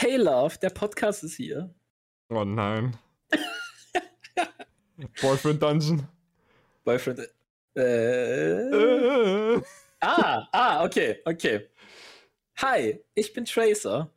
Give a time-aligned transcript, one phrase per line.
[0.00, 1.74] Hey Love, der Podcast ist hier.
[2.28, 2.96] Oh nein.
[5.20, 6.06] Boyfriend Dungeon.
[6.84, 7.28] Boyfriend.
[7.74, 8.60] Äh.
[8.60, 9.62] äh.
[9.98, 11.68] Ah, ah, okay, okay.
[12.58, 14.08] Hi, ich bin Tracer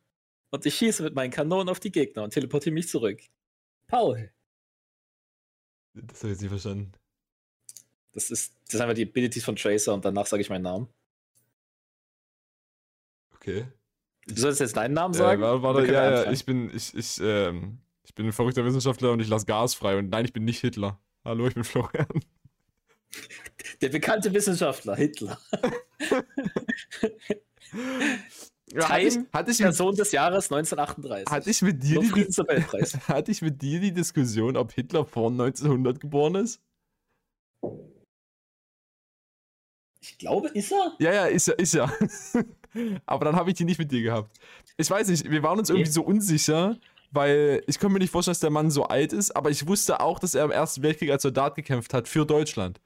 [0.50, 3.20] und ich schieße mit meinen Kanonen auf die Gegner und teleportiere mich zurück.
[3.88, 4.30] Paul.
[5.94, 6.92] Das habe ich jetzt nicht verstanden.
[8.12, 10.88] Das ist, das sind einfach die Abilities von Tracer und danach sage ich meinen Namen.
[13.34, 13.66] Okay.
[14.26, 15.42] Du sollst jetzt deinen Namen sagen?
[15.42, 19.20] Äh, warte, ja, ja, ich bin, ich, ich, ähm, ich bin ein verrückter Wissenschaftler und
[19.20, 19.98] ich lasse Gas frei.
[19.98, 21.00] Und nein, ich bin nicht Hitler.
[21.24, 22.06] Hallo, ich bin Florian.
[23.80, 25.38] Der bekannte Wissenschaftler, Hitler.
[28.74, 31.30] Ja, hatte ich, hatte ich Person mit, des Jahres 1938.
[31.30, 32.08] Hatte ich mit dir die,
[33.08, 36.60] hatte ich mit dir die Diskussion, ob Hitler vor 1900 geboren ist?
[40.02, 40.94] Ich glaube, ist er?
[40.98, 41.92] Ja, ja, ist er, ist er.
[43.06, 44.36] Aber dann habe ich die nicht mit dir gehabt.
[44.76, 46.76] Ich weiß nicht, wir waren uns irgendwie so unsicher,
[47.12, 50.00] weil ich konnte mir nicht vorstellen, dass der Mann so alt ist, aber ich wusste
[50.00, 52.80] auch, dass er im Ersten Weltkrieg als Soldat gekämpft hat für Deutschland.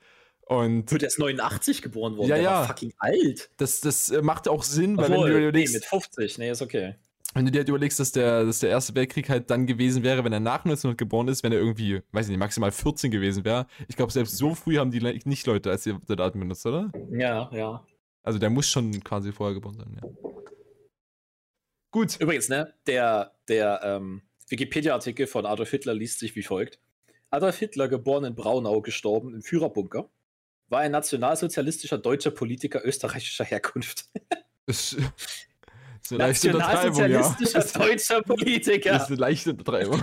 [0.45, 2.51] Und der ist 89 geboren worden, ja, der ja.
[2.51, 3.51] war fucking alt.
[3.57, 5.75] Das, das äh, macht auch Sinn, weil Obwohl, wenn du überlegst.
[5.75, 6.97] Nee, mit 50, nee, ist okay.
[7.37, 10.25] Wenn du dir halt überlegst, dass der, dass der Erste Weltkrieg halt dann gewesen wäre,
[10.25, 13.45] wenn er nach 1900 geboren ist, wenn er irgendwie, weiß ich nicht, maximal 14 gewesen
[13.45, 13.67] wäre.
[13.89, 16.91] Ich glaube, selbst so früh haben die nicht Leute als die Soldaten benutzt, oder?
[17.11, 17.87] Ja, ja.
[18.23, 20.31] Also der muss schon quasi vorher geboren sein, ja.
[21.91, 22.17] Gut.
[22.19, 26.79] Übrigens, ne, der, der ähm, Wikipedia-Artikel von Adolf Hitler liest sich wie folgt.
[27.29, 30.09] Adolf Hitler, geboren in Braunau, gestorben im Führerbunker
[30.69, 34.07] war ein nationalsozialistischer deutscher Politiker österreichischer Herkunft.
[34.69, 34.97] Das
[36.07, 37.87] ist eine leichte Nationalsozialistischer ja.
[37.87, 38.91] deutscher Politiker.
[38.91, 40.03] Das ist eine leichte Untertreibung.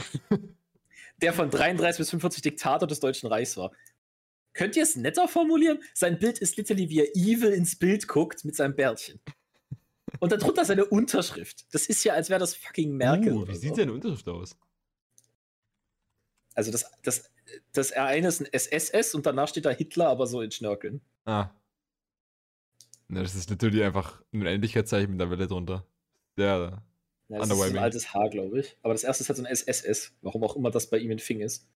[1.22, 3.72] Der von 33 bis 45 Diktator des Deutschen Reichs war.
[4.54, 5.80] Könnt ihr es netter formulieren?
[5.94, 9.20] Sein Bild ist literally, wie er evil ins Bild guckt mit seinem Bärtchen.
[10.20, 11.66] Und darunter seine Unterschrift.
[11.73, 13.34] Das ist ja, als wäre das fucking Merkel.
[13.34, 13.76] Uh, wie sieht so.
[13.78, 14.56] seine Unterschrift aus?
[16.54, 17.34] Also das, das
[17.72, 21.02] das R1 ist ein SSS und danach steht da Hitler, aber so in Schnörkeln.
[21.26, 21.50] Ah.
[23.08, 25.86] Na, das ist natürlich einfach ein Endlichkeitszeichen mit der Welle drunter.
[26.36, 26.83] Sehr
[27.30, 28.77] ja, das ist ein altes H, glaube ich.
[28.82, 30.14] Aber das erste ist halt so ein SSS.
[30.21, 31.67] Warum auch immer das bei ihm in Fing ist.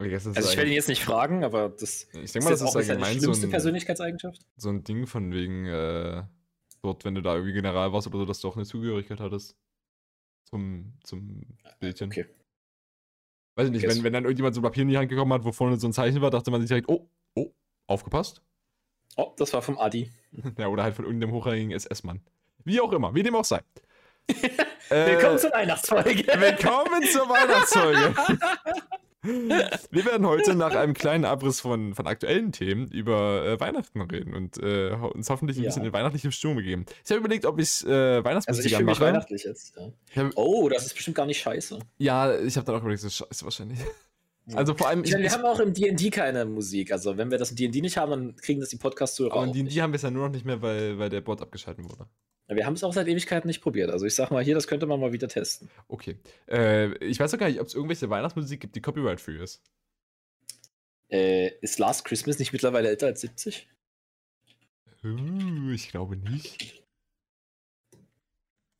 [0.00, 2.68] Okay, also ich werde ihn jetzt nicht fragen, aber das ich denke mal, das ist,
[2.68, 4.46] ist allgemein seine schlimmste so ein, Persönlichkeitseigenschaft.
[4.56, 6.22] So ein Ding von wegen äh,
[6.82, 9.56] dort, wenn du da irgendwie General warst oder so, dass du auch eine Zugehörigkeit hattest.
[10.44, 11.42] Zum, zum
[11.80, 12.10] Bildchen.
[12.10, 12.26] Okay.
[13.56, 15.44] Weiß ich nicht, wenn, wenn dann irgendjemand so ein Papier in die Hand gekommen hat,
[15.44, 17.50] wo vorne so ein Zeichen war, dachte man sich direkt, oh, oh,
[17.88, 18.40] aufgepasst.
[19.16, 20.12] Oh, das war vom Adi.
[20.58, 22.20] ja, oder halt von irgendeinem hochrangigen SS-Mann.
[22.64, 23.60] Wie auch immer, wie dem auch sei.
[24.88, 26.26] Willkommen äh, zur Weihnachtsfolge.
[26.40, 28.14] Willkommen zur Weihnachtsfolge.
[29.90, 34.32] Wir werden heute nach einem kleinen Abriss von, von aktuellen Themen über äh, Weihnachten reden
[34.32, 35.68] und äh, uns hoffentlich ein ja.
[35.68, 36.86] bisschen in weihnachtliche Stimmung begeben.
[37.04, 39.00] Ich habe überlegt, ob ich äh, Weihnachtsmusik also ich anmache.
[39.00, 39.76] weihnachtlich jetzt.
[39.76, 40.24] Ja.
[40.24, 41.78] Hab, oh, das ist bestimmt gar nicht scheiße.
[41.98, 43.80] Ja, ich habe dann auch überlegt, das ist scheiße wahrscheinlich.
[44.54, 45.04] Also vor allem.
[45.04, 46.92] Ich, wir haben auch im DD keine Musik.
[46.92, 49.34] Also wenn wir das im DD nicht haben, dann kriegen das die Podcasts-Zuhörer.
[49.34, 51.42] Aber im DD haben wir es ja nur noch nicht mehr, weil, weil der Bot
[51.42, 52.06] abgeschaltet wurde.
[52.48, 53.90] Wir haben es auch seit Ewigkeiten nicht probiert.
[53.90, 55.68] Also ich sag mal hier, das könnte man mal wieder testen.
[55.86, 56.18] Okay.
[56.48, 59.62] Äh, ich weiß auch gar nicht, ob es irgendwelche Weihnachtsmusik gibt, die copyright-free ist.
[61.10, 63.68] Äh, ist Last Christmas nicht mittlerweile älter als 70?
[65.04, 66.82] Uh, ich glaube nicht.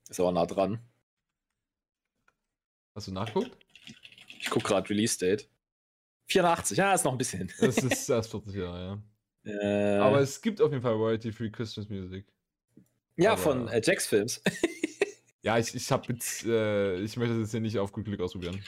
[0.09, 0.81] Ist aber nah dran.
[2.95, 3.57] Hast du nachguckt?
[4.41, 5.49] Ich guck gerade Release Date.
[6.27, 7.53] 84, ja, ist noch ein bisschen.
[7.61, 9.03] Das ist erst 40 Jahre, ja.
[9.45, 12.27] Äh, aber es gibt auf jeden Fall Royalty-Free Christmas Music.
[13.19, 14.41] Ja, aber, von äh, Jacks Films.
[15.43, 18.21] ja, ich, ich habe jetzt, äh, ich möchte das jetzt hier nicht auf gut Glück
[18.21, 18.63] ausprobieren.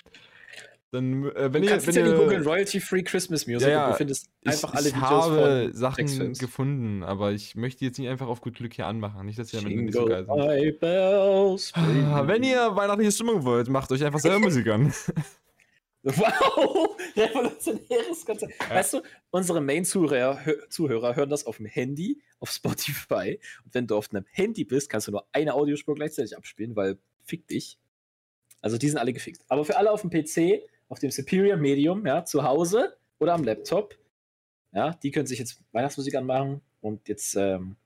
[0.92, 3.74] Dann, äh, wenn du ihr, kannst wenn ja ihr, Google Royalty Free Christmas Music ja,
[3.74, 7.84] ja, du findest einfach ich, alle ich Videos habe von Sachen gefunden, aber ich möchte
[7.84, 9.24] jetzt nicht einfach auf gut Glück hier anmachen.
[9.24, 10.80] Nicht, dass ihr damit nicht so geil sind.
[10.80, 14.92] Bells, ah, wenn ihr weihnachtliche Stimmung wollt, macht euch einfach selber Musik an.
[16.02, 18.54] Wow, revolutionäres Konzept.
[18.60, 18.76] Ja.
[18.76, 23.40] Weißt du, unsere Main-Zuhörer Zuhörer hören das auf dem Handy, auf Spotify.
[23.64, 26.98] Und wenn du auf einem Handy bist, kannst du nur eine Audiospur gleichzeitig abspielen, weil
[27.24, 27.78] fick dich.
[28.60, 29.44] Also die sind alle gefixt.
[29.48, 33.44] Aber für alle auf dem PC auf dem Superior Medium, ja, zu Hause oder am
[33.44, 33.96] Laptop.
[34.72, 37.76] Ja, die können sich jetzt Weihnachtsmusik anmachen und jetzt ähm,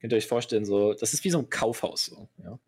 [0.00, 2.06] könnt ihr euch vorstellen, so, das ist wie so ein Kaufhaus.
[2.06, 2.58] So, ja.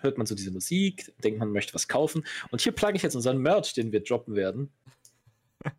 [0.00, 2.24] Hört man so diese Musik, denkt man möchte was kaufen.
[2.50, 4.70] Und hier plugge ich jetzt unseren Merch, den wir droppen werden.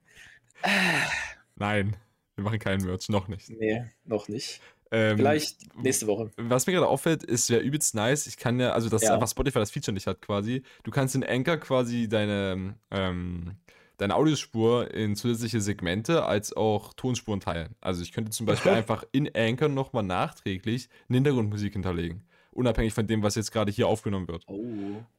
[1.56, 1.96] Nein,
[2.36, 3.50] wir machen keinen Merch, noch nicht.
[3.50, 4.62] Nee, noch nicht.
[4.92, 6.32] Ähm, Vielleicht nächste Woche.
[6.38, 8.28] Was mir gerade auffällt, ist ja übelst nice.
[8.28, 9.14] Ich kann ja, also das ja.
[9.14, 10.64] einfach Spotify das Feature nicht hat quasi.
[10.84, 13.58] Du kannst in Anchor quasi deine, ähm,
[13.98, 17.76] deine Audiospur in zusätzliche Segmente als auch Tonspuren teilen.
[17.82, 22.24] Also ich könnte zum Beispiel einfach in Anchor nochmal nachträglich eine Hintergrundmusik hinterlegen.
[22.58, 24.44] Unabhängig von dem, was jetzt gerade hier aufgenommen wird.
[24.48, 24.66] Oh.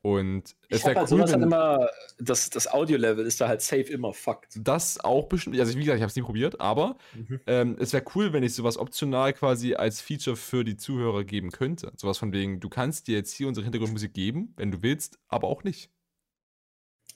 [0.02, 1.88] Und es wäre halt cool, wenn, immer,
[2.18, 4.58] das, das Audio-Level ist da halt safe immer fucked.
[4.60, 7.40] Das auch bestimmt, also wie gesagt, ich habe es nie probiert, aber mhm.
[7.46, 11.52] ähm, es wäre cool, wenn ich sowas optional quasi als Feature für die Zuhörer geben
[11.52, 11.92] könnte.
[11.96, 15.46] Sowas von wegen, du kannst dir jetzt hier unsere Hintergrundmusik geben, wenn du willst, aber
[15.46, 15.90] auch nicht.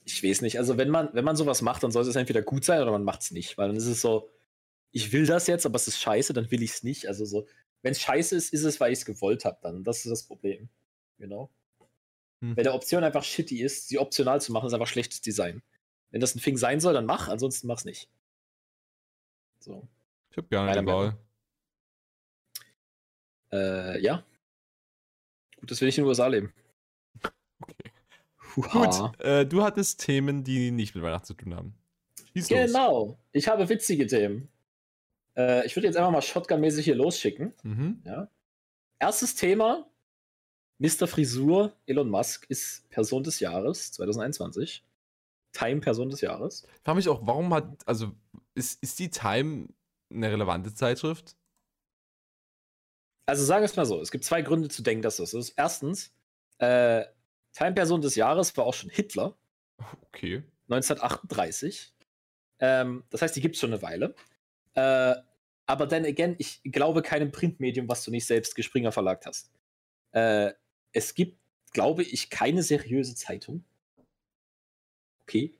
[0.05, 2.63] Ich weiß nicht, also wenn man, wenn man sowas macht, dann soll es entweder gut
[2.65, 4.29] sein oder man macht es nicht, weil dann ist es so,
[4.91, 7.07] ich will das jetzt, aber es ist scheiße, dann will ich es nicht.
[7.07, 7.47] Also so,
[7.83, 9.83] wenn es scheiße ist, ist es, weil ich es gewollt habe dann.
[9.83, 10.69] Das ist das Problem.
[11.19, 11.51] Genau.
[12.41, 12.55] Hm.
[12.55, 15.61] Wenn der Option einfach shitty ist, sie optional zu machen, ist einfach schlechtes Design.
[16.09, 18.09] Wenn das ein Thing sein soll, dann mach, ansonsten mach's nicht.
[19.59, 19.87] So.
[20.31, 21.17] Ich hab gar eine Wahl.
[23.51, 24.25] Äh, ja.
[25.57, 26.53] Gut, das will ich in den USA leben.
[28.55, 28.71] Okay.
[28.71, 31.75] Gut, äh, du hattest Themen, die nicht mit Weihnachten zu tun haben.
[32.33, 33.17] Schieß genau, los.
[33.31, 34.47] ich habe witzige Themen.
[35.35, 37.53] Äh, ich würde jetzt einfach mal Shotgun-mäßig hier losschicken.
[37.63, 38.01] Mhm.
[38.05, 38.29] Ja.
[38.99, 39.89] Erstes Thema:
[40.79, 41.07] Mr.
[41.07, 44.83] Frisur Elon Musk ist Person des Jahres 2021.
[45.53, 46.65] Time Person des Jahres.
[46.75, 48.11] Ich frage mich auch, warum hat, also
[48.55, 49.67] ist, ist die Time
[50.11, 51.35] eine relevante Zeitschrift?
[53.25, 55.51] Also sagen wir es mal so: Es gibt zwei Gründe zu denken, dass das ist.
[55.51, 56.13] Erstens,
[56.57, 57.05] äh,
[57.53, 59.35] Time Person des Jahres war auch schon Hitler.
[60.07, 60.43] Okay.
[60.69, 61.93] 1938.
[62.59, 64.15] Ähm, das heißt, die gibt es schon eine Weile.
[64.75, 65.15] Äh,
[65.65, 69.51] aber dann again, ich glaube keinem Printmedium, was du nicht selbst Gespringer verlagt hast.
[70.11, 70.51] Äh,
[70.91, 71.39] es gibt,
[71.71, 73.63] glaube ich, keine seriöse Zeitung.
[75.23, 75.57] Okay.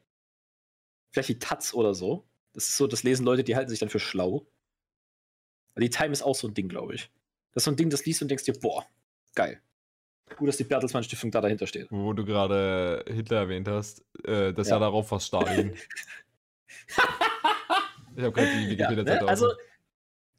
[1.11, 2.25] Vielleicht die Taz oder so.
[2.53, 4.45] Das ist so, das lesen Leute, die halten sich dann für schlau.
[5.77, 7.11] Die Time ist auch so ein Ding, glaube ich.
[7.53, 8.85] Das ist so ein Ding, das liest und denkst dir, boah,
[9.33, 9.61] geil.
[10.37, 11.87] Gut, dass die Bertelsmann Stiftung da dahinter steht.
[11.91, 14.73] Wo du gerade Hitler erwähnt hast, äh, das ja.
[14.73, 15.75] Jahr darauf war Stalin.
[18.15, 19.27] Ich habe gerade die Wikipedia-Seite ja, ne?
[19.27, 19.47] Also,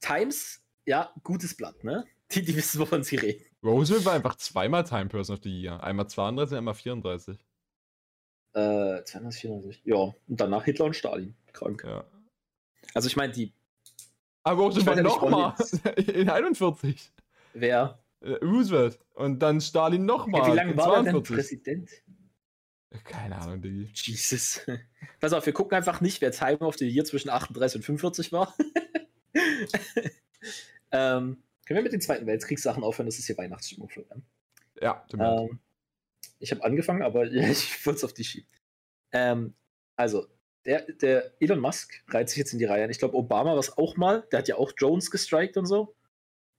[0.01, 2.05] Times, ja, gutes Blatt, ne?
[2.31, 3.45] Die, die wissen, wovon sie reden.
[3.63, 5.83] Roosevelt war einfach zweimal Time Person of the Year.
[5.83, 7.39] Einmal 32, einmal 34.
[8.53, 9.83] Äh, 32, 34.
[9.85, 11.35] Ja, und danach Hitler und Stalin.
[11.53, 11.85] Krank.
[11.85, 12.05] Ja.
[12.93, 13.53] Also, ich meine, die.
[14.43, 15.55] Aber Roosevelt nochmal.
[15.97, 17.13] In 41.
[17.55, 17.99] Wer?
[18.21, 18.99] Äh, Roosevelt.
[19.15, 20.43] Und dann Stalin nochmal.
[20.43, 21.91] Ja, wie lange war er denn Präsident?
[23.03, 23.91] Keine Ahnung, Diggi.
[23.93, 24.61] Jesus.
[25.21, 28.33] Pass auf, wir gucken einfach nicht, wer Time of the Year zwischen 38 und 45
[28.33, 28.55] war.
[30.93, 33.07] ähm, können wir mit den Zweiten Weltkriegssachen aufhören?
[33.07, 34.23] Das ist hier Weihnachtsstimmung, Florian.
[34.81, 35.59] Ja, ähm,
[36.39, 38.49] Ich habe angefangen, aber ich wollte es auf die schieben.
[39.13, 39.55] Ähm,
[39.97, 40.27] also,
[40.65, 42.91] der, der Elon Musk reiht sich jetzt in die Reihe an.
[42.91, 44.27] Ich glaube, Obama war es auch mal.
[44.31, 45.95] Der hat ja auch Jones gestrikt und so.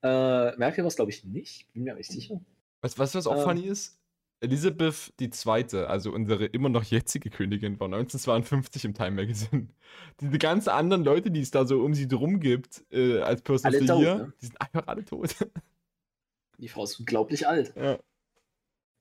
[0.03, 1.71] Äh, Merkel war es, glaube ich, nicht.
[1.73, 2.39] Bin mir nicht sicher.
[2.81, 3.99] Weißt du, was auch ähm, funny ist?
[4.41, 9.69] Elisabeth II., also unsere immer noch jetzige Königin, war 1952 im Time Magazine.
[10.21, 13.73] Diese ganzen anderen Leute, die es da so um sie drum gibt, äh, als Person
[13.73, 14.33] alle tot, ne?
[14.41, 15.35] die sind einfach alle tot.
[16.57, 17.73] Die Frau ist unglaublich alt.
[17.75, 17.99] Ja.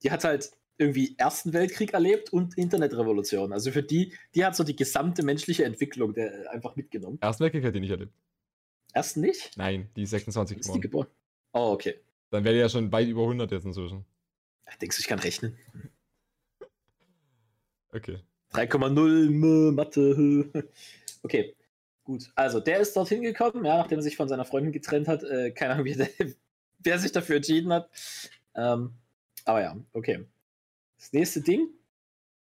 [0.02, 3.52] Die hat halt irgendwie Ersten Weltkrieg erlebt und Internetrevolution.
[3.52, 7.18] Also für die, die hat so die gesamte menschliche Entwicklung der, einfach mitgenommen.
[7.20, 8.12] Ersten Weltkrieg hat die nicht erlebt.
[8.92, 9.56] Ersten nicht?
[9.56, 10.80] Nein, die ist 26 ist geboren.
[10.80, 11.06] Die geboren.
[11.52, 12.00] Oh, okay.
[12.30, 14.04] Dann wäre die ja schon weit über 100 jetzt inzwischen.
[14.80, 15.56] Denkst du, ich kann rechnen?
[17.92, 18.20] Okay.
[18.52, 20.68] 3,0 Mathe.
[21.22, 21.56] Okay,
[22.04, 22.30] gut.
[22.34, 25.22] Also, der ist dorthin gekommen, ja, nachdem er sich von seiner Freundin getrennt hat.
[25.24, 26.10] Äh, keine Ahnung, wie der,
[26.80, 27.88] wer sich dafür entschieden hat.
[28.54, 28.92] Ähm,
[29.46, 30.26] aber ja, okay.
[30.98, 31.68] Das nächste Ding,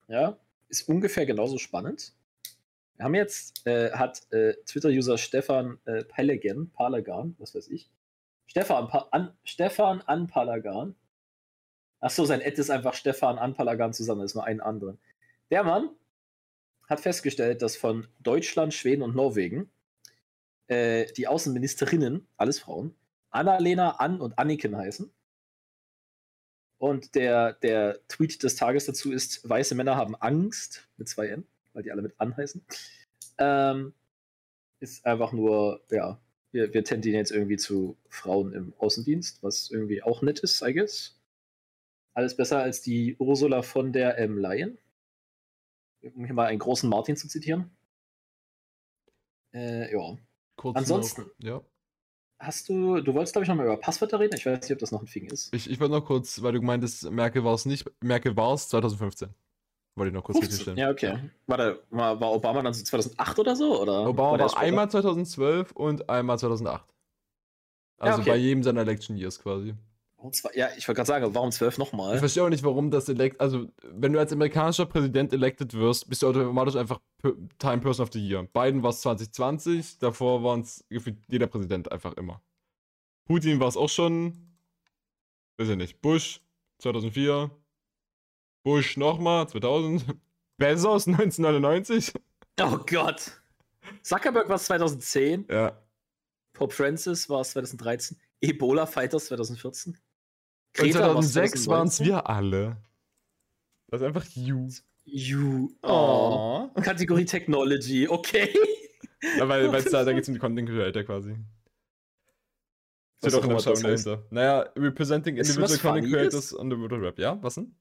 [0.06, 0.36] ja,
[0.68, 2.12] ist ungefähr genauso spannend.
[2.96, 7.88] Wir haben jetzt, äh, hat äh, Twitter-User Stefan äh, Pelegan, Palagan, was weiß ich,
[8.46, 10.94] Stefan, pa an, Stefan Anpalagan
[12.00, 14.96] Achso, sein Ed ist einfach Stefan Anpalagan zusammen, das ist nur ein anderer.
[15.50, 15.90] Der Mann
[16.88, 19.70] hat festgestellt, dass von Deutschland, Schweden und Norwegen
[20.68, 22.94] äh, die Außenministerinnen, alles Frauen,
[23.30, 25.10] Annalena, Ann und Anniken heißen.
[26.78, 31.44] Und der, der Tweet des Tages dazu ist: Weiße Männer haben Angst mit zwei N,
[31.72, 32.64] weil die alle mit An heißen.
[33.38, 33.94] Ähm,
[34.80, 36.20] ist einfach nur, ja,
[36.52, 40.72] wir, wir tendieren jetzt irgendwie zu Frauen im Außendienst, was irgendwie auch nett ist, I
[40.72, 41.17] guess.
[42.18, 44.38] Alles besser als die Ursula von der M.
[44.38, 44.76] Lion.
[46.02, 47.70] Um hier mal einen großen Martin zu zitieren.
[49.54, 50.18] Äh, ja.
[50.56, 51.22] Kurz Ansonsten.
[51.22, 51.60] Noch, ja.
[52.40, 54.34] Hast du, du wolltest, glaube ich, noch mal über Passwörter reden?
[54.36, 55.54] Ich weiß nicht, ob das noch ein Fing ist.
[55.54, 57.88] Ich, ich wollte noch kurz, weil du meintest, Merkel war es nicht.
[58.02, 59.32] Merkel war es 2015.
[59.94, 60.76] Wollte ich noch kurz stellen.
[60.76, 61.30] Ja, okay.
[61.46, 63.80] Warte, war, war Obama dann so 2008 oder so?
[63.80, 66.84] Oder Obama war, war einmal 2012 und einmal 2008.
[67.98, 68.30] Also ja, okay.
[68.30, 69.76] bei jedem seiner Election Years quasi.
[70.54, 72.14] Ja, ich wollte gerade sagen, warum zwölf nochmal?
[72.14, 73.40] Ich verstehe auch nicht, warum das elekt.
[73.40, 77.00] Also, wenn du als amerikanischer Präsident elected wirst, bist du automatisch einfach
[77.58, 78.42] Time Person of the Year.
[78.42, 80.84] Biden war es 2020, davor waren es
[81.28, 82.42] jeder Präsident einfach immer.
[83.26, 84.32] Putin war es auch schon.
[85.56, 86.40] weiß ich nicht, Bush
[86.78, 87.50] 2004,
[88.64, 90.04] Bush nochmal 2000,
[90.56, 92.12] Bezos 1999.
[92.60, 93.40] Oh Gott.
[94.02, 95.46] Zuckerberg war es 2010.
[95.48, 95.80] Ja.
[96.54, 98.18] Pope Francis war es 2013.
[98.40, 99.96] Ebola Fighters 2014.
[100.72, 102.76] Greta Und 2006 waren es wir alle.
[103.88, 104.68] Das ist einfach you.
[105.04, 105.70] You.
[105.82, 106.68] Oh.
[106.74, 106.80] oh.
[106.80, 108.52] Kategorie Technology, okay.
[109.36, 111.36] Ja, weil da, da geht es um die Content Creator quasi.
[113.18, 114.24] Steht auch in der Beschreibung dahinter.
[114.30, 117.18] Naja, representing individual Content Creators on the World Rap.
[117.18, 117.74] Ja, was denn?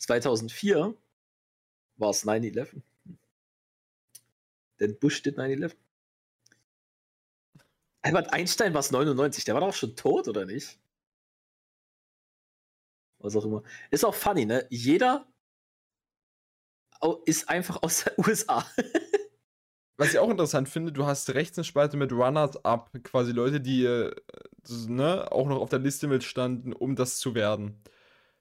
[0.00, 0.94] 2004
[1.96, 2.82] war es 9-11.
[4.80, 5.74] Denn Bush did 9-11.
[8.02, 10.78] Albert Einstein war es 99, der war doch schon tot, oder nicht?
[13.26, 13.62] Was auch immer.
[13.90, 14.66] Ist auch funny, ne?
[14.70, 15.26] Jeder
[17.24, 18.64] ist einfach aus den USA.
[19.98, 23.84] Was ich auch interessant finde, du hast rechts eine Spalte mit Runners-Up, quasi Leute, die
[23.84, 24.14] äh,
[24.88, 27.82] ne, auch noch auf der Liste mitstanden, um das zu werden.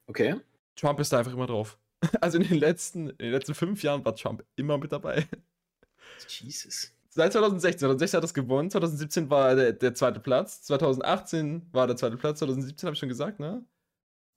[0.08, 0.36] Okay.
[0.75, 1.77] Trump ist da einfach immer drauf.
[2.22, 5.27] Also in den letzten, in den letzten fünf Jahren war Trump immer mit dabei.
[6.27, 6.92] Jesus.
[7.10, 7.80] Seit 2016.
[7.80, 8.70] 2016 hat er es gewonnen.
[8.70, 10.62] 2017 war der, der zweite Platz.
[10.63, 12.39] 2018 war der zweite Platz.
[12.39, 13.65] 2017 habe ich schon gesagt, ne?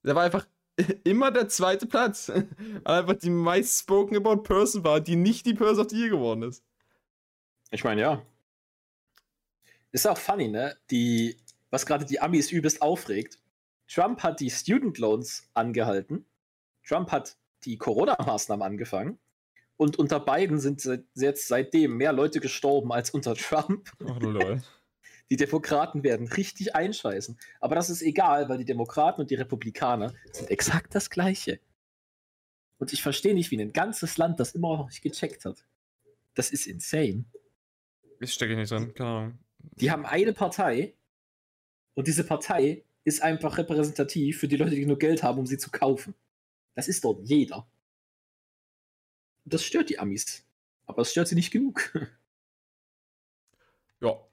[0.08, 0.46] Der war einfach
[1.04, 2.28] immer der zweite Platz.
[2.28, 6.08] Weil einfach die meist spoken about Person war, die nicht die Person of the Year
[6.08, 6.64] geworden ist.
[7.70, 8.22] Ich meine, ja.
[9.92, 10.76] Ist auch funny, ne?
[10.90, 11.36] Die,
[11.68, 13.38] was gerade die Amis übelst aufregt.
[13.86, 16.24] Trump hat die Student Loans angehalten.
[16.86, 19.18] Trump hat die Corona-Maßnahmen angefangen.
[19.76, 23.90] Und unter beiden sind jetzt seitdem mehr Leute gestorben als unter Trump.
[24.02, 24.62] Oh, lol.
[25.30, 27.38] Die Demokraten werden richtig einscheißen.
[27.60, 31.60] Aber das ist egal, weil die Demokraten und die Republikaner sind exakt das Gleiche.
[32.78, 35.66] Und ich verstehe nicht, wie ein ganzes Land das immer noch nicht gecheckt hat.
[36.34, 37.24] Das ist insane.
[38.20, 39.38] Ich stecke nicht drin, keine Ahnung.
[39.80, 40.94] Die haben eine Partei
[41.94, 45.58] und diese Partei ist einfach repräsentativ für die Leute, die nur Geld haben, um sie
[45.58, 46.14] zu kaufen.
[46.74, 47.68] Das ist dort jeder.
[49.44, 50.44] Und das stört die Amis.
[50.86, 51.92] Aber es stört sie nicht genug.
[54.00, 54.27] ja.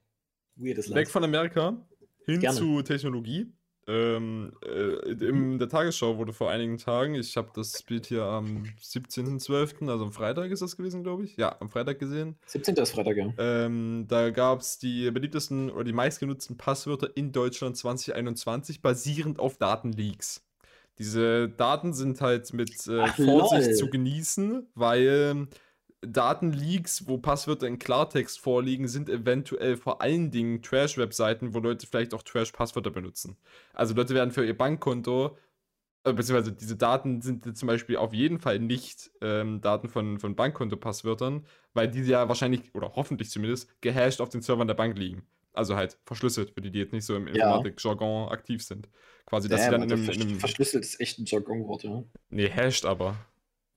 [0.56, 1.00] Weirdes Land.
[1.00, 1.76] Weg von Amerika
[2.24, 2.58] hin Gerne.
[2.58, 3.52] zu Technologie.
[3.88, 8.64] Ähm, äh, in der Tagesschau wurde vor einigen Tagen, ich habe das Bild hier am
[8.82, 11.36] 17.12., also am Freitag ist das gewesen, glaube ich.
[11.36, 12.36] Ja, am Freitag gesehen.
[12.46, 12.74] 17.
[12.76, 13.32] ist Freitag, ja.
[13.38, 19.56] Ähm, da gab es die beliebtesten oder die meistgenutzten Passwörter in Deutschland 2021 basierend auf
[19.56, 20.44] Datenleaks.
[20.98, 23.74] Diese Daten sind halt mit äh, Ach, Vorsicht lol.
[23.74, 25.46] zu genießen, weil
[26.02, 32.14] Datenleaks, wo Passwörter in Klartext vorliegen, sind eventuell vor allen Dingen Trash-Webseiten, wo Leute vielleicht
[32.14, 33.36] auch Trash-Passwörter benutzen.
[33.72, 35.36] Also Leute werden für ihr Bankkonto,
[36.04, 40.36] äh, beziehungsweise diese Daten sind zum Beispiel auf jeden Fall nicht ähm, Daten von, von
[40.36, 45.26] Bankkonto-Passwörtern, weil diese ja wahrscheinlich, oder hoffentlich zumindest, gehasht auf den Servern der Bank liegen.
[45.52, 48.88] Also halt verschlüsselt, für die, die jetzt nicht so im Informatik-Jargon aktiv sind.
[49.24, 52.04] Quasi, dass ja, sie dann in einem, in einem, Verschlüsselt ist echt ein Jargon-Wort, ja.
[52.28, 53.16] Nee, hasht aber.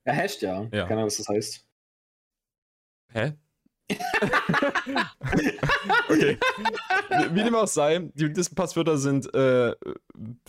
[0.05, 0.63] Ja, hasht, ja.
[0.63, 0.83] ja.
[0.83, 1.68] Keine Ahnung, was das heißt.
[3.11, 3.33] Hä?
[6.09, 6.37] okay.
[7.31, 9.75] Wie dem auch sei, die beliebtesten Passwörter sind äh,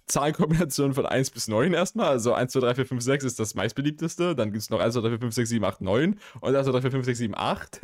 [0.06, 2.08] Zahlenkombinationen von 1 bis 9 erstmal.
[2.08, 4.34] Also 1, 2, 3, 4, 5, 6 ist das meistbeliebteste.
[4.34, 6.20] Dann gibt es noch 1, 2, 3, 4, 5, 6, 7, 8, 9.
[6.40, 7.80] Und 1, 2, 3, 4, 5, 6, 7, 8.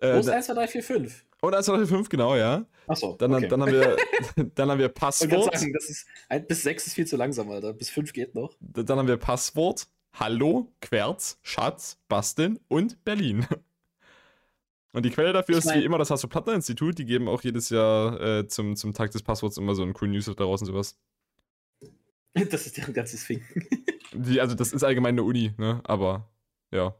[0.00, 1.24] Wo ist 1, 2, 3, 4, 5?
[1.40, 2.66] Und 1, 2, 3, 4, 5, genau, ja.
[2.86, 3.16] Achso.
[3.16, 3.48] Dann, okay.
[3.48, 3.96] dann, haben wir,
[4.54, 5.54] dann haben wir Passwort.
[5.54, 7.72] Ich sagen, das ist, 1 bis 6 ist viel zu langsam, Alter.
[7.72, 8.54] Bis 5 geht noch.
[8.60, 13.46] Dann haben wir Passwort, Hallo, Querz, Schatz, Basteln und Berlin.
[14.94, 16.98] Und die Quelle dafür ich ist wie immer das Hasso-Plattner-Institut.
[16.98, 20.12] Die geben auch jedes Jahr äh, zum, zum Tag des Passworts immer so einen coolen
[20.12, 20.96] Newsletter raus und sowas.
[22.50, 23.42] Das ist deren ganzes Ding.
[24.12, 25.80] Die, also, das ist allgemein eine Uni, ne?
[25.84, 26.28] Aber,
[26.72, 26.96] ja.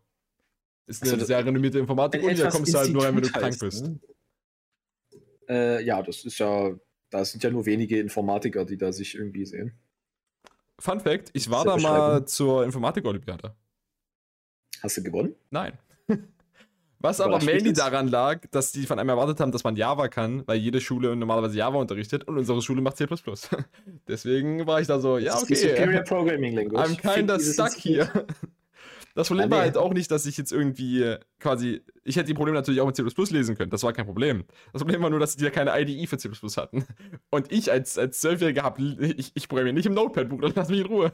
[0.86, 3.58] Ist eine also, sehr renommierte Informatik-Uni, da kommst du halt nur rein, wenn du krank
[3.58, 3.82] bist.
[3.82, 4.00] Ne?
[5.48, 6.72] Äh, ja, das ist ja,
[7.10, 9.72] da sind ja nur wenige Informatiker, die da sich irgendwie sehen.
[10.78, 13.56] Fun Fact: Ich war da mal zur Informatik-Olympiade.
[14.82, 15.34] Hast du gewonnen?
[15.50, 15.78] Nein.
[17.04, 20.42] Was aber mainly daran lag, dass die von einem erwartet haben, dass man Java kann,
[20.46, 23.06] weil jede Schule normalerweise Java unterrichtet und unsere Schule macht C++.
[24.08, 25.50] Deswegen war ich da so, ja, okay.
[25.50, 26.80] Das ist Superior Programming Language.
[26.82, 28.26] I'm kinda stuck here.
[29.14, 32.56] Das Problem war halt auch nicht, dass ich jetzt irgendwie quasi, ich hätte die Probleme
[32.56, 34.44] natürlich auch mit C++ lesen können, das war kein Problem.
[34.72, 36.86] Das Problem war nur, dass die ja keine IDE für C++ hatten.
[37.30, 40.86] Und ich als, als Zwölfjähriger habe, ich, ich programmiere nicht im Notepad-Buch, lass mich in
[40.86, 41.12] Ruhe.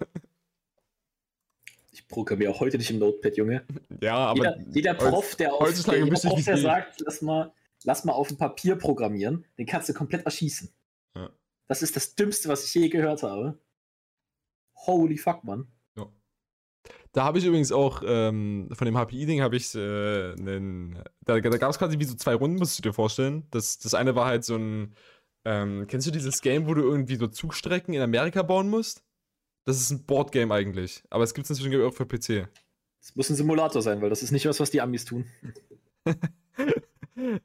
[2.10, 3.64] Programmiere auch heute nicht im Notepad, Junge.
[4.02, 4.58] Ja, aber.
[4.58, 7.52] Jeder, jeder Prof, der, auf, der, jeder Prof, der sagt, lass mal,
[7.84, 10.70] lass mal auf dem Papier programmieren, den kannst du komplett erschießen.
[11.16, 11.30] Ja.
[11.68, 13.58] Das ist das Dümmste, was ich je gehört habe.
[14.86, 15.68] Holy fuck, Mann.
[15.96, 16.06] Ja.
[17.12, 21.02] Da habe ich übrigens auch ähm, von dem HPI-Ding habe ich äh, einen.
[21.24, 23.46] Da, da gab es quasi wie so zwei Runden, musst du dir vorstellen.
[23.50, 24.94] Das, das eine war halt so ein
[25.44, 29.02] Ähm, kennst du dieses Game, wo du irgendwie so Zugstrecken in Amerika bauen musst?
[29.64, 32.48] Das ist ein Boardgame eigentlich, aber es gibt es inzwischen auch für PC.
[33.00, 35.26] Es muss ein Simulator sein, weil das ist nicht was, was die Amis tun.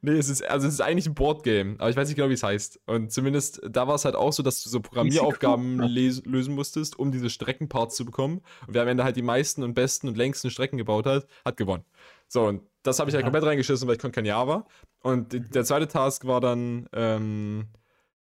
[0.00, 2.34] nee, es ist, also es ist eigentlich ein Boardgame, aber ich weiß nicht genau, wie
[2.34, 2.80] es heißt.
[2.86, 7.12] Und zumindest da war es halt auch so, dass du so Programmieraufgaben lösen musstest, um
[7.12, 8.42] diese Streckenparts zu bekommen.
[8.66, 11.56] Und wer am Ende halt die meisten und besten und längsten Strecken gebaut hat, hat
[11.56, 11.84] gewonnen.
[12.28, 14.66] So, und das habe ich halt komplett reingeschissen, weil ich konnte kein Java.
[15.02, 17.68] Und der zweite Task war dann, ähm,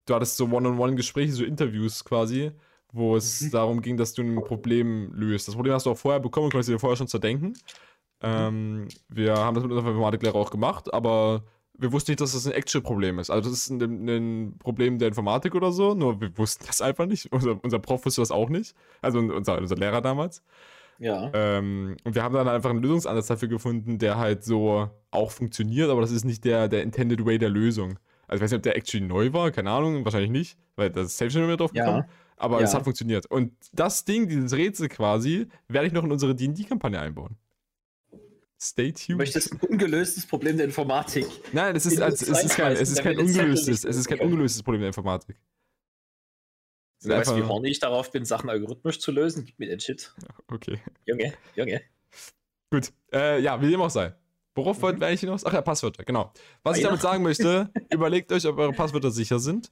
[0.06, 2.52] du hattest so One-on-One-Gespräche, so Interviews quasi,
[2.92, 3.52] wo es mhm.
[3.52, 5.48] darum ging, dass du ein Problem löst.
[5.48, 7.54] Das Problem hast du auch vorher bekommen, konntest du dir vorher schon zerdenken.
[8.22, 11.44] Ähm, wir haben das mit unserem Informatiklehrer auch gemacht, aber
[11.78, 13.30] wir wussten nicht, dass das ein Actual-Problem ist.
[13.30, 17.08] Also das ist ein, ein, Problem der Informatik oder so, nur wir wussten das einfach
[17.08, 17.32] nicht.
[17.32, 18.76] Unser, unser Prof wusste das auch nicht.
[19.02, 20.44] Also unser, unser Lehrer damals.
[21.00, 21.32] Ja.
[21.34, 25.90] Ähm, und wir haben dann einfach einen Lösungsansatz dafür gefunden, der halt so auch funktioniert,
[25.90, 27.98] aber das ist nicht der, der intended way der Lösung.
[28.28, 31.08] Also ich weiß nicht, ob der actually neu war, keine Ahnung, wahrscheinlich nicht, weil das
[31.08, 32.04] ist selbst schon mehr drauf gekommen.
[32.08, 32.10] Ja.
[32.42, 32.66] Aber ja.
[32.66, 33.28] es hat funktioniert.
[33.28, 37.38] Und das Ding, dieses Rätsel quasi, werde ich noch in unsere D&D-Kampagne einbauen.
[38.60, 39.10] Stay tuned.
[39.10, 41.26] Du möchtest ein ungelöstes Problem der Informatik.
[41.54, 44.82] Nein, es ist, es ist kein, es ist kein ungelöstes, es ist kein ungelöstes Problem
[44.82, 45.36] der Informatik.
[47.04, 49.46] Du weißt, wie horny ich darauf bin, Sachen algorithmisch zu lösen?
[49.46, 50.14] Gib mir den Shit.
[50.48, 50.80] Okay.
[51.06, 51.82] Junge, Junge.
[52.72, 52.92] Gut.
[53.12, 54.14] Äh, ja, wie dem auch sei.
[54.56, 54.82] Worauf mhm.
[54.82, 55.46] wollten wir eigentlich hinaus?
[55.46, 56.32] Ach ja, Passwörter, genau.
[56.64, 59.72] Was ich damit sagen möchte, überlegt euch, ob eure Passwörter sicher sind.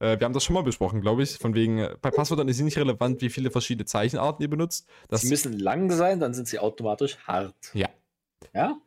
[0.00, 1.38] Äh, wir haben das schon mal besprochen, glaube ich.
[1.38, 4.88] Von wegen, äh, bei Passwörtern ist es nicht relevant, wie viele verschiedene Zeichenarten ihr benutzt.
[5.08, 7.54] Das sie müssen lang sein, dann sind sie automatisch hart.
[7.74, 7.88] Ja.
[8.54, 8.78] Ja?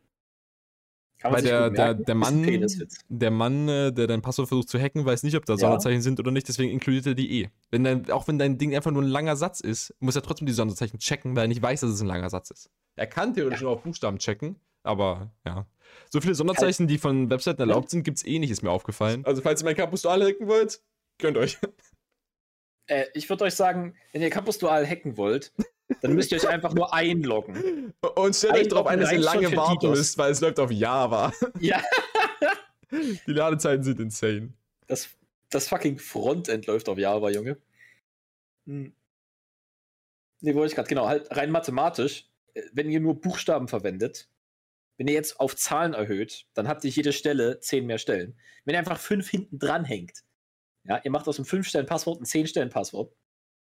[1.24, 2.68] Weil der, der, der Mann,
[3.10, 5.60] der Mann, äh, der dein Passwort versucht zu hacken, weiß nicht, ob da ja.
[5.60, 7.50] Sonderzeichen sind oder nicht, deswegen inkludiert er die eh.
[7.70, 10.48] Wenn dein, auch wenn dein Ding einfach nur ein langer Satz ist, muss er trotzdem
[10.48, 12.70] die Sonderzeichen checken, weil er nicht weiß, dass es ein langer Satz ist.
[12.96, 13.66] Er kann theoretisch ja.
[13.66, 15.68] nur auf Buchstaben checken, aber ja.
[16.10, 19.24] So viele Sonderzeichen, die von Webseiten erlaubt sind, gibt es eh nicht, ist mir aufgefallen.
[19.26, 20.82] Also, falls ihr mein Campus Dual hacken wollt,
[21.22, 21.58] gönnt euch.
[22.88, 25.54] Äh, ich würde euch sagen, wenn ihr Campus Dual hacken wollt,
[26.02, 27.94] dann müsst ihr euch einfach nur einloggen.
[28.16, 31.32] Und stellt euch darauf ein, dass ihr lange warten müsst, weil es läuft auf Java.
[31.60, 31.82] Ja.
[32.92, 34.52] Die Ladezeiten sind insane.
[34.88, 35.10] Das,
[35.50, 37.58] das fucking Frontend läuft auf Java, Junge.
[38.66, 38.94] Hm.
[40.42, 44.28] Nee, wollte ich gerade, genau, halt rein mathematisch, äh, wenn ihr nur Buchstaben verwendet,
[44.98, 48.38] wenn ihr jetzt auf Zahlen erhöht, dann habt ihr jede Stelle zehn mehr Stellen.
[48.66, 50.24] Wenn ihr einfach fünf hinten dran hängt,
[50.84, 53.14] ja, ihr macht aus einem 5-Stellen-Passwort ein 10-Stellen-Passwort,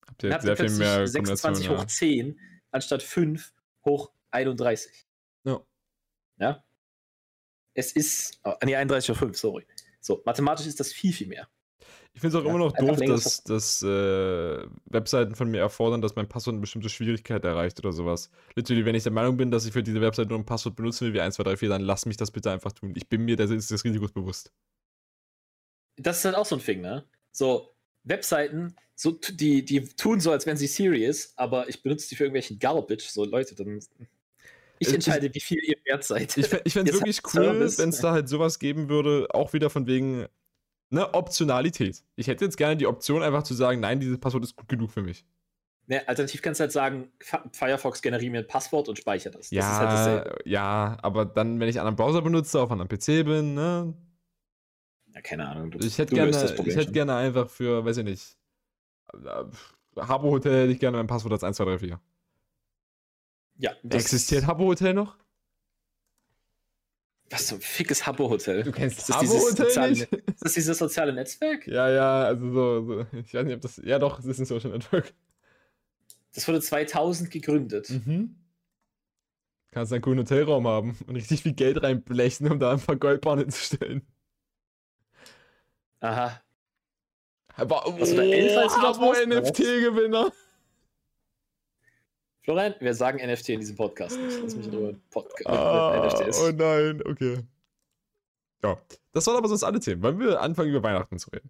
[0.06, 2.38] Habt ihr jetzt sehr viel mehr 26 hoch 10
[2.70, 3.52] anstatt 5
[3.84, 5.06] hoch 31.
[5.44, 5.60] Ja.
[6.38, 6.64] Ja.
[7.74, 8.40] Es ist.
[8.44, 9.66] Oh, nee, 31 hoch 5, sorry.
[10.00, 11.48] So, mathematisch ist das viel, viel mehr.
[12.12, 16.00] Ich finde es auch ja, immer noch doof, dass, dass äh, Webseiten von mir erfordern,
[16.00, 18.30] dass mein Passwort eine bestimmte Schwierigkeit erreicht oder sowas.
[18.54, 21.06] Literally, wenn ich der Meinung bin, dass ich für diese Webseite nur ein Passwort benutzen
[21.06, 22.92] will wie 1, 2, 3, 4, dann lass mich das bitte einfach tun.
[22.94, 24.52] Ich bin mir des, des Risikos bewusst.
[25.96, 27.04] Das ist halt auch so ein Ding, ne?
[27.32, 32.16] So, Webseiten, so, die, die tun so, als wären sie serious, aber ich benutze die
[32.16, 33.08] für irgendwelchen Garbage.
[33.08, 33.80] So, Leute, dann.
[34.78, 36.36] Ich entscheide, ich, wie viel ihr wert seid.
[36.36, 39.70] Ich, ich fände es wirklich cool, wenn es da halt sowas geben würde, auch wieder
[39.70, 40.26] von wegen,
[40.90, 42.02] ne, Optionalität.
[42.16, 44.90] Ich hätte jetzt gerne die Option, einfach zu sagen, nein, dieses Passwort ist gut genug
[44.90, 45.24] für mich.
[45.86, 47.12] Ne, alternativ kannst du halt sagen,
[47.52, 49.50] Firefox generiert mir ein Passwort und speichert das.
[49.50, 53.24] Ja, das halt ja, aber dann, wenn ich einen anderen Browser benutze, auf einem PC
[53.24, 53.92] bin, ne,
[55.14, 55.70] ja, keine Ahnung.
[55.70, 58.36] Du, ich hätte, gerne, ich hätte gerne einfach für, weiß ich nicht,
[59.12, 59.44] äh,
[59.96, 61.98] Habbo Hotel hätte ich gerne mein Passwort als 1234.
[63.56, 63.72] Ja.
[63.88, 65.16] Existiert Habbo Hotel noch?
[67.30, 68.64] Was so ein fickes Habbo Hotel.
[68.64, 70.12] Du kennst das Habbo Hotel soziale, nicht?
[70.12, 71.66] Ist das dieses soziale Netzwerk?
[71.66, 74.46] Ja, ja, also so, so, ich weiß nicht, ob das, ja doch, es ist ein
[74.46, 75.14] Social Network.
[76.34, 77.90] Das wurde 2000 gegründet.
[77.90, 78.36] Mhm.
[79.70, 83.44] Kannst einen coolen Hotelraum haben und richtig viel Geld reinblechen, um da ein paar Goldbahnen
[83.44, 84.02] hinzustellen.
[86.04, 86.40] Aha.
[87.56, 90.30] Aber, oh, also elf als NFT-Gewinner.
[92.42, 94.38] Florian, wir sagen NFT in diesem Podcast nicht.
[94.42, 96.40] Lass mich drüber Podcast ah, NFTs.
[96.42, 97.38] Oh nein, okay.
[98.62, 98.76] Ja,
[99.12, 100.02] das waren aber sonst alle Themen.
[100.02, 101.48] Wollen wir anfangen, über Weihnachten zu reden?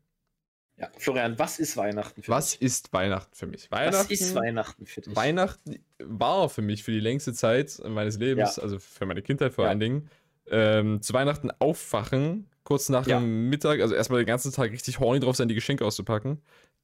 [0.77, 2.61] Ja, Florian, was ist Weihnachten für was dich?
[2.61, 3.71] Was ist Weihnachten für mich?
[3.73, 5.17] Weihnachten, was ist Weihnachten für dich?
[5.17, 8.63] Weihnachten war für mich für die längste Zeit meines Lebens, ja.
[8.63, 9.71] also für meine Kindheit vor ja.
[9.71, 10.11] allen Dingen,
[10.49, 13.21] ähm, zu Weihnachten aufwachen, kurz nach ja.
[13.21, 16.41] dem Mittag, also erstmal den ganzen Tag richtig horny drauf sein, die Geschenke auszupacken.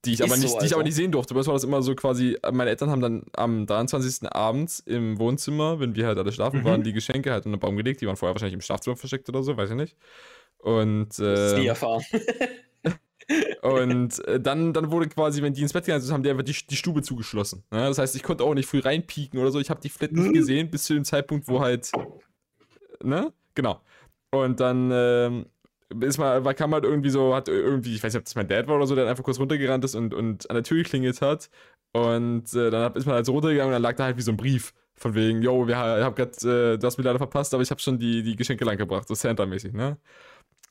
[0.06, 1.34] Die ich, aber nicht, so, die ich aber nicht sehen durfte.
[1.34, 4.32] Uns war das immer so quasi, meine Eltern haben dann am 23.
[4.32, 6.64] abends im Wohnzimmer, wenn wir halt alle schlafen mhm.
[6.64, 8.00] waren, die Geschenke halt in den Baum gelegt.
[8.00, 9.96] Die waren vorher wahrscheinlich im Schlafzimmer versteckt oder so, weiß ich nicht.
[10.58, 11.18] Und.
[11.18, 12.02] Äh, das ist nie erfahren.
[13.62, 16.44] und äh, dann, dann wurde quasi, wenn die ins Bett gegangen sind, haben die einfach
[16.44, 17.62] die, die Stube zugeschlossen.
[17.72, 19.60] Ja, das heißt, ich konnte auch nicht früh reinpieken oder so.
[19.60, 20.34] Ich habe die Flat nicht mhm.
[20.34, 21.90] gesehen, bis zu dem Zeitpunkt, wo halt.
[23.02, 23.32] Ne?
[23.54, 23.80] Genau.
[24.30, 25.46] Und dann ähm,
[26.00, 28.48] ist mal, man kam halt irgendwie so, hat irgendwie, ich weiß nicht, ob das mein
[28.48, 31.20] Dad war oder so, der einfach kurz runtergerannt ist und, und an der Tür geklingelt
[31.20, 31.50] hat.
[31.92, 34.30] Und äh, dann ist man halt so runtergegangen und dann lag da halt wie so
[34.30, 34.72] ein Brief.
[34.96, 37.70] Von wegen, yo, wir, ich hab grad, äh, du hast mich leider verpasst, aber ich
[37.70, 39.96] habe schon die, die Geschenke lang gebracht, so Santa-mäßig, ne?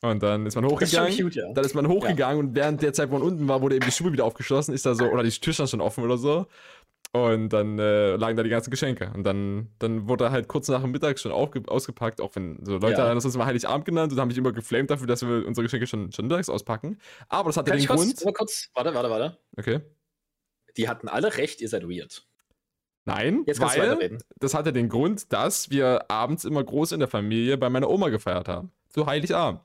[0.02, 1.10] Und dann ist man hochgegangen.
[1.10, 1.52] Ist cute, ja.
[1.52, 2.48] Dann ist man hochgegangen ja.
[2.48, 4.86] und während der Zeit, wo man unten war, wurde eben die Stube wieder aufgeschlossen, ist
[4.86, 6.46] da so, oder die Tür stand schon offen oder so.
[7.12, 9.10] Und dann äh, lagen da die ganzen Geschenke.
[9.14, 12.98] Und dann, dann wurde halt kurz nach dem Mittag schon ausgepackt, auch wenn so Leute
[12.98, 13.08] ja.
[13.08, 15.64] haben das uns immer Heiligabend genannt und haben mich immer geflamed dafür, dass wir unsere
[15.64, 17.00] Geschenke schon, schon mittags auspacken.
[17.28, 18.16] Aber das hatte Kann den Grund.
[18.22, 19.38] Kurz, kurz, warte, warte, warte.
[19.56, 19.80] Okay.
[20.76, 22.24] Die hatten alle recht, ihr seid weird.
[23.06, 27.58] Nein, Jetzt weil das hatte den Grund, dass wir abends immer groß in der Familie
[27.58, 28.70] bei meiner Oma gefeiert haben.
[28.88, 29.62] Zu Heiligabend.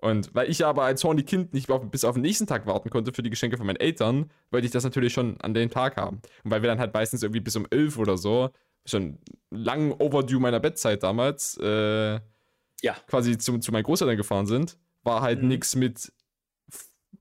[0.00, 3.12] Und weil ich aber als horny Kind nicht bis auf den nächsten Tag warten konnte
[3.12, 6.20] für die Geschenke von meinen Eltern, wollte ich das natürlich schon an dem Tag haben.
[6.44, 8.50] Und weil wir dann halt meistens irgendwie bis um elf oder so,
[8.86, 9.18] schon
[9.50, 12.94] lang overdue meiner Bettzeit damals, äh, ja.
[13.08, 15.48] quasi zu, zu meinen Großeltern gefahren sind, war halt mhm.
[15.48, 16.12] nichts mit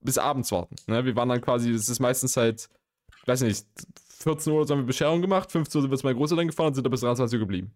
[0.02, 0.76] bis abends warten.
[0.86, 1.04] Ne?
[1.04, 2.70] Wir waren dann quasi, das ist meistens halt,
[3.26, 3.66] weiß nicht,
[4.20, 6.76] 14 Uhr haben wir Bescherung gemacht, 15 Uhr sind wir zu meinen Großeltern gefahren und
[6.76, 7.72] sind da bis 23 Uhr geblieben.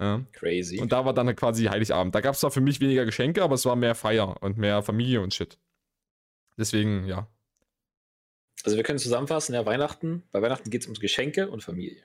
[0.00, 0.24] Ja.
[0.32, 0.80] Crazy.
[0.80, 2.14] Und da war dann quasi Heiligabend.
[2.14, 4.82] Da gab es zwar für mich weniger Geschenke, aber es war mehr Feier und mehr
[4.82, 5.58] Familie und Shit.
[6.58, 7.28] Deswegen, ja.
[8.64, 12.02] Also wir können zusammenfassen, ja, Weihnachten, bei Weihnachten geht es um Geschenke und Familie.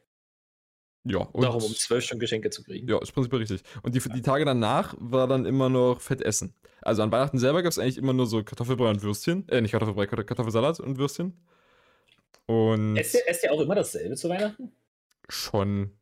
[1.05, 2.87] Ja, und darum, um zwölf Stunden Geschenke zu kriegen.
[2.87, 3.61] Ja, ist prinzipiell richtig.
[3.83, 6.53] Und die, die Tage danach war dann immer noch Fettessen.
[6.81, 9.47] Also an Weihnachten selber gab es eigentlich immer nur so Kartoffelbrei und Würstchen.
[9.47, 11.39] Äh, nicht Kartoffelbrei, Kartoffelsalat und Würstchen.
[12.45, 12.97] Und.
[12.97, 14.71] Esst ihr, esst ihr auch immer dasselbe zu Weihnachten?
[15.29, 15.98] Schon.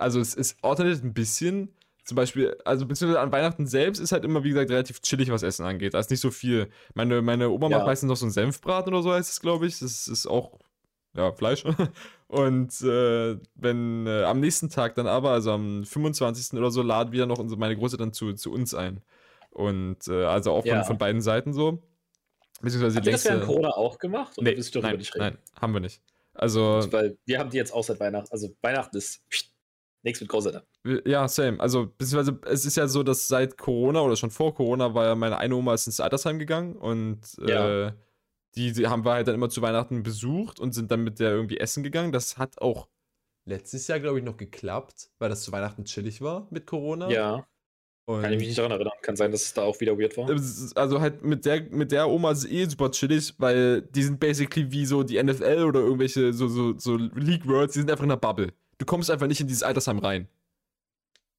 [0.00, 1.74] Also es, es ordnet ein bisschen.
[2.04, 5.42] Zum Beispiel, also beziehungsweise an Weihnachten selbst ist halt immer, wie gesagt, relativ chillig, was
[5.42, 5.94] Essen angeht.
[5.94, 6.68] Da ist nicht so viel.
[6.94, 7.78] Meine, meine Oma ja.
[7.78, 9.78] macht meistens noch so einen Senfbraten oder so heißt es, glaube ich.
[9.78, 10.58] Das ist auch,
[11.14, 11.64] ja, Fleisch.
[12.26, 16.58] Und äh, wenn äh, am nächsten Tag dann aber, also am 25.
[16.58, 19.02] oder so, laden wir noch unsere, meine Großeltern zu, zu uns ein.
[19.50, 20.84] Und äh, also auch von, ja.
[20.84, 21.82] von beiden Seiten so.
[22.60, 24.38] Beziehungsweise Habt ihr das während Corona auch gemacht?
[24.38, 25.02] Oder nee, reden?
[25.16, 26.00] Nein, haben wir nicht.
[26.34, 26.86] Also.
[26.90, 28.30] Weil wir haben die jetzt auch seit Weihnachten.
[28.32, 29.22] Also Weihnachten ist
[30.02, 30.62] nichts mit Großeltern.
[31.04, 31.60] Ja, same.
[31.60, 35.14] Also, beziehungsweise es ist ja so, dass seit Corona oder schon vor Corona war ja
[35.14, 37.88] meine eine Oma ist ins Altersheim gegangen und ja.
[37.88, 37.92] äh,
[38.56, 41.30] die, die, haben wir halt dann immer zu Weihnachten besucht und sind dann mit der
[41.30, 42.12] irgendwie essen gegangen.
[42.12, 42.88] Das hat auch
[43.44, 47.10] letztes Jahr, glaube ich, noch geklappt, weil das zu Weihnachten chillig war mit Corona.
[47.10, 47.46] Ja.
[48.06, 48.92] Und Kann ich mich nicht daran erinnern.
[49.02, 50.28] Kann sein, dass es da auch wieder weird war.
[50.74, 54.18] Also halt mit der, mit der Oma ist es eh super chillig, weil die sind
[54.18, 58.02] basically wie so die NFL oder irgendwelche so, so, so League Worlds, die sind einfach
[58.02, 58.52] in einer Bubble.
[58.80, 60.26] Du kommst einfach nicht in dieses Altersheim rein.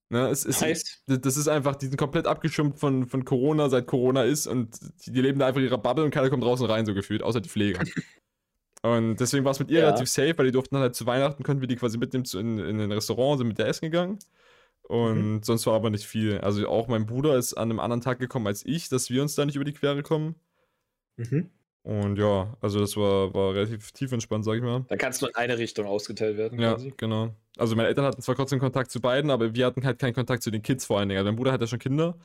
[0.10, 1.06] Ne, es ist, heißt?
[1.08, 5.12] Das ist einfach, die sind komplett abgeschirmt von, von Corona, seit Corona ist und die,
[5.12, 7.41] die leben da einfach in ihrer Bubble und keiner kommt draußen rein, so gefühlt, außer
[7.41, 7.82] die Pfleger.
[8.84, 9.86] und deswegen war es mit ihr ja.
[9.86, 12.60] relativ safe, weil die durften dann halt zu Weihnachten, konnten wir die quasi mitnehmen in,
[12.60, 14.19] in ein Restaurant, sind mit der essen gegangen.
[14.84, 15.43] Und mhm.
[15.43, 16.39] sonst war aber nicht viel.
[16.39, 19.34] Also auch mein Bruder ist an einem anderen Tag gekommen als ich, dass wir uns
[19.34, 20.36] da nicht über die Quere kommen.
[21.15, 21.49] Mhm.
[21.84, 24.86] Und ja, also das war, war relativ tief entspannt, sag ich mal.
[24.88, 26.60] Da kannst du in eine Richtung ausgeteilt werden.
[26.60, 26.94] Ja, quasi.
[26.96, 27.34] genau.
[27.58, 30.44] Also meine Eltern hatten zwar trotzdem Kontakt zu beiden, aber wir hatten halt keinen Kontakt
[30.44, 31.17] zu den Kids vor allen Dingen.
[31.17, 32.17] Also mein Bruder hat ja schon Kinder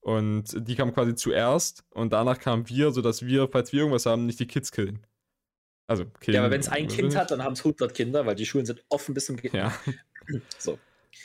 [0.00, 4.26] und die kamen quasi zuerst und danach kamen wir, sodass wir, falls wir irgendwas haben,
[4.26, 5.06] nicht die Kids killen.
[5.86, 6.34] Also killen.
[6.34, 8.66] Ja, aber wenn es ein Kind hat, dann haben es 100 Kinder, weil die Schulen
[8.66, 9.54] sind offen bis zum Kind.
[9.54, 9.72] Ja.
[10.58, 10.78] So.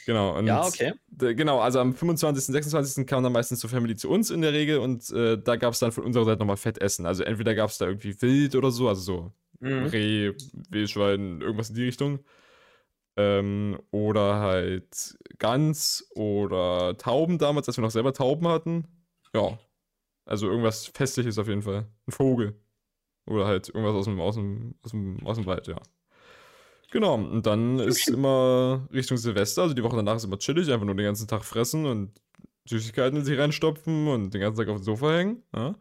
[0.06, 0.40] Genau.
[0.42, 0.94] Ja, okay.
[1.18, 3.06] Genau, also am 25., 26.
[3.06, 5.80] kam dann meistens zur Family zu uns in der Regel und äh, da gab es
[5.80, 7.06] dann von unserer Seite nochmal Fettessen.
[7.06, 9.86] Also entweder gab es da irgendwie Wild oder so, also so mhm.
[9.86, 10.34] Reh,
[10.70, 12.20] Wildschwein, irgendwas in die Richtung.
[13.18, 18.86] Ähm, oder halt Gans oder Tauben damals, als wir noch selber Tauben hatten.
[19.34, 19.60] Ja.
[20.26, 21.88] Also irgendwas Festliches auf jeden Fall.
[22.08, 22.56] Ein Vogel.
[23.26, 25.76] Oder halt irgendwas aus dem, aus dem, aus dem, aus dem Wald, ja.
[26.92, 30.86] Genau, und dann ist immer Richtung Silvester, also die Woche danach ist immer chillig, einfach
[30.86, 32.12] nur den ganzen Tag fressen und
[32.68, 35.44] Süßigkeiten in sich reinstopfen und den ganzen Tag auf dem Sofa hängen.
[35.56, 35.76] Ja,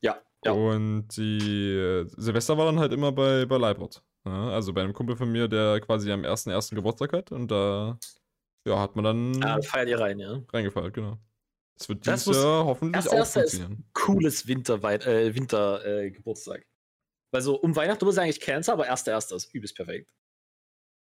[0.00, 0.16] ja.
[0.44, 0.52] ja.
[0.52, 4.02] Und die äh, Silvester war dann halt immer bei, bei Leibert.
[4.24, 6.74] Ja, also bei einem Kumpel von mir, der quasi am 1.1.
[6.74, 7.98] Geburtstag hat und da
[8.66, 9.44] ja, hat man dann.
[9.44, 10.42] Ah, feiert ihr rein, ja.
[10.52, 11.18] Reingefeiert, genau.
[11.78, 13.84] Das wird dieses Jahr hoffentlich auch funktionieren.
[13.92, 16.66] cooles Winter, äh, Winter äh, Geburtstag.
[17.30, 19.34] Weil so um Weihnachten muss eigentlich Cancer, aber 1.1.
[19.36, 20.08] ist übelst perfekt.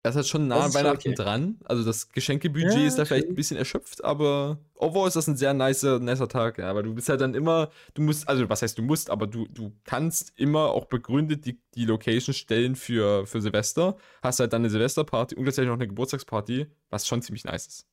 [0.08, 1.14] Er ist halt schon nah an Weihnachten okay.
[1.14, 1.58] dran.
[1.64, 5.36] Also das Geschenkebudget ja, ist da vielleicht ein bisschen erschöpft, aber overall ist das ein
[5.36, 6.70] sehr nicer, nicer Tag, ja.
[6.70, 9.46] Aber du bist halt dann immer, du musst, also was heißt du musst, aber du,
[9.48, 13.98] du kannst immer auch begründet die, die Location stellen für, für Silvester.
[14.22, 17.86] Hast halt dann eine Silvesterparty und gleichzeitig noch eine Geburtstagsparty, was schon ziemlich nice ist.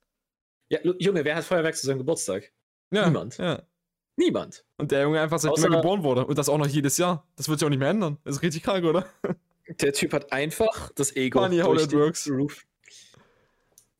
[0.70, 2.54] Ja, Junge, wer hat Feuerwerk zu seinem Geburtstag?
[2.92, 3.38] Ja, Niemand.
[3.40, 3.62] Ja.
[4.16, 4.64] Niemand.
[4.78, 6.26] Und der Junge einfach seitdem er geboren wurde.
[6.26, 7.28] Und das auch noch jedes Jahr.
[7.36, 8.18] Das wird sich auch nicht mehr ändern.
[8.24, 9.06] Das ist richtig krank, oder?
[9.68, 12.30] Der Typ hat einfach das Ego Funny how that works.
[12.30, 12.66] Roof.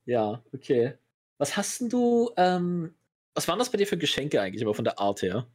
[0.06, 0.94] Ja, okay.
[1.38, 2.94] Was hast denn du, ähm,
[3.34, 5.48] was waren das bei dir für Geschenke eigentlich, aber von der Art her?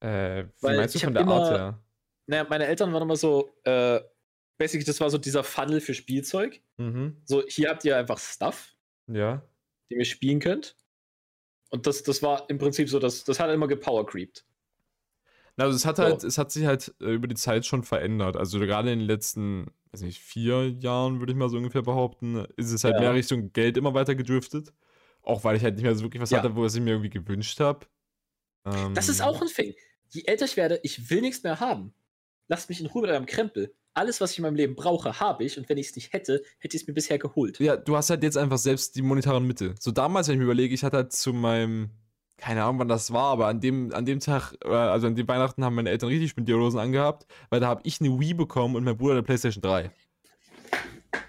[0.00, 1.82] Äh, wie Weil meinst du von der immer, Art her?
[2.26, 4.00] Naja, meine Eltern waren immer so, äh,
[4.58, 6.60] basically, das war so dieser Funnel für Spielzeug.
[6.76, 7.16] Mhm.
[7.24, 8.74] So, hier habt ihr einfach Stuff.
[9.06, 9.42] Ja.
[9.90, 10.76] Den ihr spielen könnt.
[11.70, 14.44] Und das, das war im Prinzip so, das, das hat immer gepowercreept.
[15.56, 18.36] Also es hat halt, es hat sich halt äh, über die Zeit schon verändert.
[18.36, 22.46] Also gerade in den letzten, weiß nicht, vier Jahren, würde ich mal so ungefähr behaupten,
[22.56, 23.00] ist es halt ja.
[23.00, 24.72] mehr Richtung Geld immer weiter gedriftet.
[25.22, 26.38] Auch weil ich halt nicht mehr so wirklich was ja.
[26.38, 27.86] hatte, wo ich mir irgendwie gewünscht habe.
[28.64, 29.74] Ähm, das ist auch ein Thing.
[30.08, 31.94] Je älter ich werde, ich will nichts mehr haben.
[32.48, 33.74] Lasst mich in Ruhe mit eurem Krempel.
[33.94, 35.58] Alles, was ich in meinem Leben brauche, habe ich.
[35.58, 37.60] Und wenn ich es nicht hätte, hätte ich es mir bisher geholt.
[37.60, 39.74] Ja, du hast halt jetzt einfach selbst die monetären Mittel.
[39.78, 41.90] So damals, wenn ich mir überlege, ich hatte halt zu meinem,
[42.40, 45.28] keine Ahnung, wann das war, aber an dem, an dem Tag, äh, also an dem
[45.28, 48.84] Weihnachten haben meine Eltern richtig Spendierlosen angehabt, weil da habe ich eine Wii bekommen und
[48.84, 49.90] mein Bruder eine Playstation 3.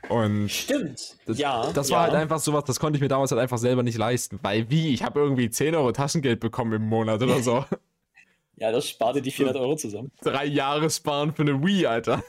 [0.10, 1.18] Und Stimmt.
[1.26, 1.72] Das, ja.
[1.72, 2.12] Das war ja.
[2.12, 4.40] halt einfach sowas, das konnte ich mir damals halt einfach selber nicht leisten.
[4.42, 4.94] Weil wie?
[4.94, 7.66] Ich habe irgendwie 10 Euro Taschengeld bekommen im Monat oder so.
[8.58, 10.12] ja, das sparte die 400 Euro zusammen.
[10.22, 12.24] Drei Jahre sparen für eine Wii, Alter.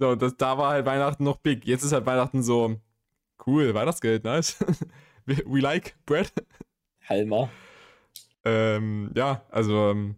[0.00, 1.66] So, das, da war halt Weihnachten noch big.
[1.66, 2.76] Jetzt ist halt Weihnachten so
[3.46, 4.56] cool, Weihnachtsgeld, nice.
[5.26, 6.32] We like bread.
[7.08, 7.50] Halmer.
[8.48, 10.16] Ähm, ja, also ähm,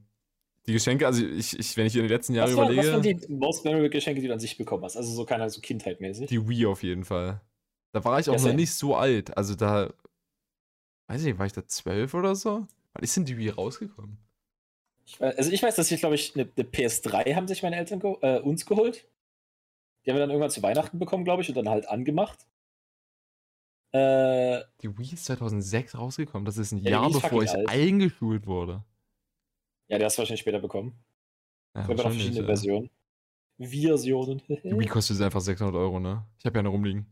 [0.67, 2.81] die Geschenke, also ich, ich, wenn ich in den letzten Jahren überlege.
[2.81, 4.97] Was waren die most memorable Geschenke, die du an sich bekommen hast?
[4.97, 6.29] Also so keine so Kindheitmäßig.
[6.29, 7.41] Die Wii auf jeden Fall.
[7.93, 9.37] Da war ich auch ja, noch nicht so alt.
[9.37, 9.93] Also da,
[11.09, 12.67] weiß ich nicht, war ich da zwölf oder so?
[12.93, 14.19] Wann ist denn die Wii rausgekommen?
[15.07, 17.77] Ich weiß, also ich weiß, dass ich, glaube ich, eine, eine, PS3 haben sich meine
[17.77, 19.09] Eltern ge äh, uns geholt.
[20.05, 22.47] Die haben wir dann irgendwann zu Weihnachten bekommen, glaube ich, und dann halt angemacht.
[23.93, 26.45] Äh, die Wii ist 2006 rausgekommen.
[26.45, 27.69] Das ist ein ja, Jahr, bevor ich alt.
[27.69, 28.85] eingeschult wurde.
[29.89, 31.03] Ja, der hast du wahrscheinlich später bekommen.
[31.75, 32.47] Ja, es gibt noch verschiedene ja.
[32.47, 32.91] Versionen.
[33.59, 34.43] Versionen.
[34.49, 36.25] Die Wii kostet einfach 600 Euro, ne?
[36.39, 37.07] Ich habe ja eine rumliegen.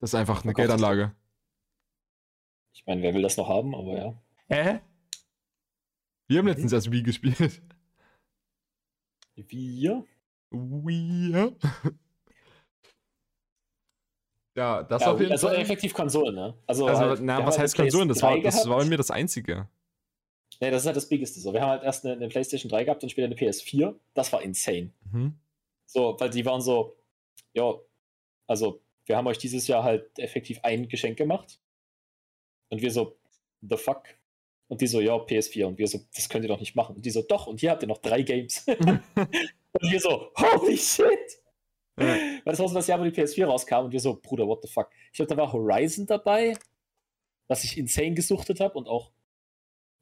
[0.00, 1.14] Das ist einfach eine oh Geldanlage.
[2.72, 4.22] Ich meine, wer will das noch haben, aber ja.
[4.48, 4.80] Hä?
[6.26, 7.62] Wir haben letztens erst Wii gespielt.
[9.36, 10.04] Wir?
[10.50, 11.56] Wir?
[14.56, 15.56] Ja, das ja, auf jeden also Fall.
[15.56, 16.54] Also effektiv Konsolen, ne?
[16.66, 18.08] Also, also halt, na, was heißt Konsolen?
[18.08, 19.68] Das war, das war bei mir das Einzige.
[20.60, 21.52] Nee, das ist halt das Biggeste so.
[21.52, 23.94] Wir haben halt erst eine, eine, PlayStation 3 gehabt und später eine PS4.
[24.14, 24.92] Das war insane.
[25.10, 25.34] Mhm.
[25.86, 26.96] So, weil die waren so,
[27.52, 27.74] ja,
[28.46, 31.58] also wir haben euch dieses Jahr halt effektiv ein Geschenk gemacht.
[32.70, 33.16] Und wir so,
[33.60, 34.04] the fuck?
[34.68, 35.66] Und die so, ja, PS4.
[35.66, 36.96] Und wir so, das könnt ihr doch nicht machen.
[36.96, 38.64] Und die so, doch, und hier habt ihr noch drei Games.
[38.68, 41.43] und wir so, holy shit!
[41.98, 42.06] Ja.
[42.06, 44.62] Weil das war so das Jahr, wo die PS4 rauskam und wir so, Bruder, what
[44.62, 44.90] the fuck?
[45.12, 46.56] Ich glaube, da war Horizon dabei,
[47.48, 49.12] was ich insane gesuchtet habe und auch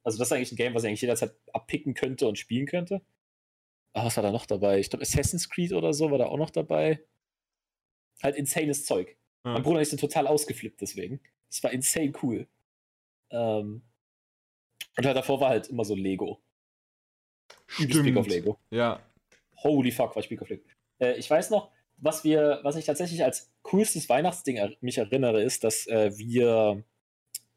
[0.04, 3.02] also das ist eigentlich ein Game, was ich eigentlich jederzeit abpicken könnte und spielen könnte.
[3.92, 4.78] Ah, was war da noch dabei?
[4.78, 7.04] Ich glaube, Assassin's Creed oder so war da auch noch dabei.
[8.22, 9.16] Halt insanes Zeug.
[9.44, 9.52] Ja.
[9.52, 11.20] Mein Bruder sind total ausgeflippt deswegen.
[11.50, 12.48] Es war insane cool.
[13.30, 13.82] Ähm,
[14.96, 16.40] und halt davor war halt immer so Lego.
[17.66, 18.04] Stimmt.
[18.04, 18.58] Big auf Lego.
[18.70, 19.00] Ja.
[19.62, 20.64] Holy fuck, war ich Big auf Lego.
[20.98, 21.70] Äh, ich weiß noch,
[22.02, 26.82] was wir, was ich tatsächlich als coolstes Weihnachtsding er mich erinnere, ist, dass äh, wir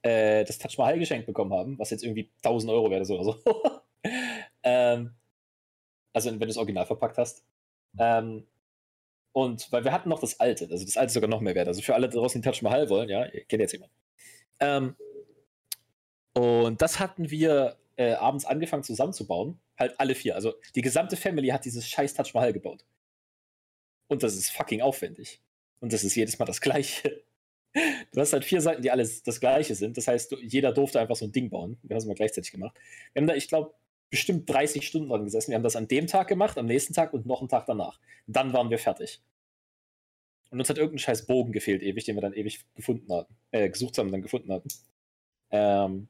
[0.04, 3.40] äh, das Touch Mahal geschenkt bekommen haben, was jetzt irgendwie 1000 Euro ist oder so.
[4.64, 5.16] ähm,
[6.14, 7.44] also wenn du es original verpackt hast.
[7.98, 8.46] Ähm,
[9.34, 11.68] und weil wir hatten noch das alte, also das alte ist sogar noch mehr wert.
[11.68, 13.92] Also für alle draußen, die Touch Mahal wollen, ja, ihr kennt jetzt jemand.
[14.60, 14.96] Ähm,
[16.34, 19.60] und das hatten wir äh, abends angefangen zusammenzubauen.
[19.78, 20.36] Halt alle vier.
[20.36, 22.86] Also die gesamte Family hat dieses scheiß Touch Mahal gebaut.
[24.08, 25.42] Und das ist fucking aufwendig.
[25.80, 27.24] Und das ist jedes Mal das gleiche.
[28.14, 29.98] Du hast halt vier Seiten, die alles das gleiche sind.
[29.98, 31.78] Das heißt, jeder durfte einfach so ein Ding bauen.
[31.84, 32.74] Wir haben es mal gleichzeitig gemacht.
[33.12, 33.74] Wir haben da, ich glaube,
[34.10, 35.52] bestimmt 30 Stunden dran gesessen.
[35.52, 38.00] Wir haben das an dem Tag gemacht, am nächsten Tag und noch einen Tag danach.
[38.28, 39.22] Dann waren wir fertig.
[40.52, 43.36] Und uns hat irgendein scheiß Bogen gefehlt, ewig, den wir dann ewig gefunden hatten.
[43.52, 44.70] Äh, gesucht haben und dann gefunden hatten.
[45.52, 46.08] Ähm,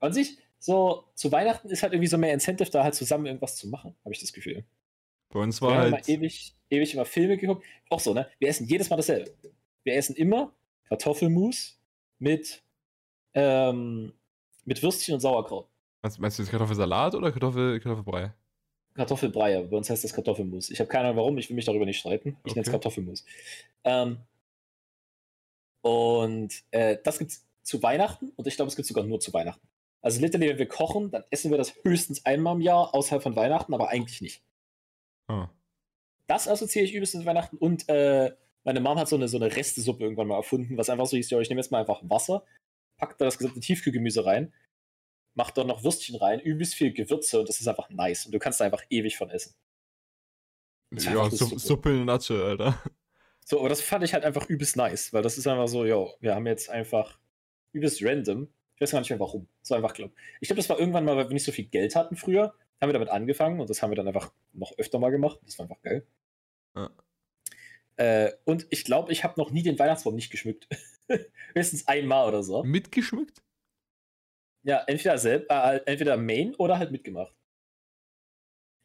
[0.00, 3.56] an sich, so zu Weihnachten ist halt irgendwie so mehr Incentive, da halt zusammen irgendwas
[3.56, 4.64] zu machen, habe ich das Gefühl.
[5.30, 5.94] Bei uns war wir halt.
[5.94, 7.64] Haben ewig, ewig immer Filme geguckt.
[7.90, 8.28] Auch so, ne?
[8.38, 9.32] Wir essen jedes Mal dasselbe.
[9.82, 10.52] Wir essen immer
[10.88, 11.78] Kartoffelmus
[12.18, 12.62] mit,
[13.34, 14.12] ähm,
[14.64, 15.68] mit Würstchen und Sauerkraut.
[16.02, 18.32] Meinst, meinst du jetzt Kartoffelsalat oder Kartoffel, Kartoffelbrei?
[18.94, 20.70] Kartoffelbrei, bei uns heißt das Kartoffelmus.
[20.70, 22.36] Ich habe keine Ahnung warum, ich will mich darüber nicht streiten.
[22.44, 22.60] Ich okay.
[22.60, 23.24] nenne es Kartoffelmus.
[23.82, 24.18] Ähm,
[25.82, 29.32] und äh, das gibt es zu Weihnachten und ich glaube, es gibt sogar nur zu
[29.32, 29.66] Weihnachten.
[30.00, 33.36] Also literally, wenn wir kochen, dann essen wir das höchstens einmal im Jahr außerhalb von
[33.36, 34.42] Weihnachten, aber eigentlich nicht.
[35.28, 35.46] Oh.
[36.26, 38.34] Das assoziiere ich übelst mit Weihnachten und äh,
[38.64, 41.30] meine Mom hat so eine, so eine Restesuppe irgendwann mal erfunden, was einfach so hieß,
[41.30, 42.44] ja, ich nehme jetzt mal einfach Wasser,
[42.96, 44.52] pack da das gesamte Tiefkühlgemüse rein,
[45.34, 48.26] mach da noch Würstchen rein, übelst viel Gewürze und das ist einfach nice.
[48.26, 49.54] Und du kannst da einfach ewig von essen.
[50.92, 51.58] Ja, Suppe.
[51.58, 52.80] Suppe in Natsche, Alter.
[53.44, 56.06] So, aber das fand ich halt einfach übelst nice, weil das ist einfach so, ja,
[56.20, 57.18] wir haben jetzt einfach
[57.72, 59.48] übelst random Ich weiß gar nicht mehr warum.
[59.68, 60.12] War einfach, glaub.
[60.40, 62.88] Ich glaube, das war irgendwann mal, weil wir nicht so viel Geld hatten früher, haben
[62.88, 65.38] wir damit angefangen und das haben wir dann einfach noch öfter mal gemacht.
[65.44, 66.06] Das war einfach geil.
[66.76, 66.90] Ja.
[67.96, 70.68] Äh, und ich glaube, ich habe noch nie den Weihnachtsbaum nicht geschmückt.
[71.54, 72.64] Höchstens einmal oder so.
[72.64, 73.42] Mitgeschmückt?
[74.64, 77.34] Ja, entweder selbst, äh, entweder Main oder halt mitgemacht.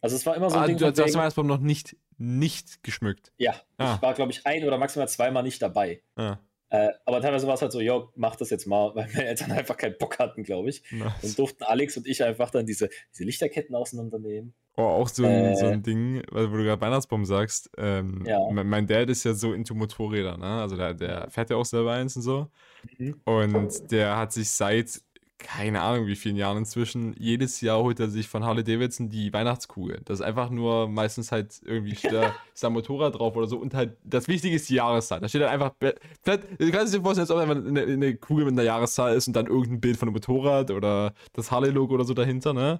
[0.02, 0.78] Also es war immer so ein ah, Ding.
[0.78, 3.34] Du hast den Weihnachtsbaum noch nicht, nicht geschmückt.
[3.38, 3.96] Ja, ah.
[3.96, 6.04] ich war, glaube ich, ein oder maximal zweimal nicht dabei.
[6.16, 6.38] Ah.
[6.72, 9.52] Äh, aber teilweise war es halt so, jo, mach das jetzt mal, weil meine Eltern
[9.52, 10.84] einfach keinen Bock hatten, glaube ich.
[10.92, 11.24] Nice.
[11.24, 14.54] Und durften Alex und ich einfach dann diese, diese Lichterketten auseinandernehmen.
[14.78, 17.70] Oh, auch so ein, äh, so ein Ding, wo du gerade Weihnachtsbaum sagst.
[17.78, 18.40] Ähm, ja.
[18.52, 20.62] mein, Dad ist ja so into Motorräder, ne?
[20.62, 22.48] Also der, der fährt ja auch selber eins und so.
[22.98, 23.20] Mhm.
[23.26, 25.02] Und der hat sich seit
[25.40, 29.34] keine Ahnung wie vielen Jahren inzwischen, jedes Jahr holt er sich von Harley Davidson die
[29.34, 30.02] Weihnachtskugel.
[30.06, 33.74] Das ist einfach nur meistens halt irgendwie da, ist da Motorrad drauf oder so und
[33.74, 35.22] halt das Wichtige ist die Jahreszahl.
[35.22, 38.54] Da steht dann einfach, du kannst dir vorstellen, als ob einfach eine, eine, Kugel mit
[38.54, 42.14] einer Jahreszahl ist und dann irgendein Bild von einem Motorrad oder das Harley-Logo oder so
[42.14, 42.80] dahinter, ne?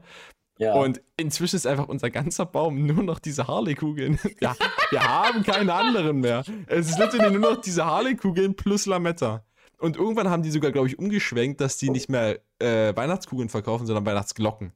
[0.60, 0.74] Ja.
[0.74, 4.20] Und inzwischen ist einfach unser ganzer Baum nur noch diese Harley-Kugeln.
[4.42, 4.56] Ja,
[4.90, 6.44] wir haben keine anderen mehr.
[6.68, 9.44] Es ist letztendlich nur noch diese Harley-Kugeln plus Lametta.
[9.80, 13.86] Und irgendwann haben die sogar, glaube ich, umgeschwenkt, dass die nicht mehr äh, Weihnachtskugeln verkaufen,
[13.86, 14.74] sondern Weihnachtsglocken.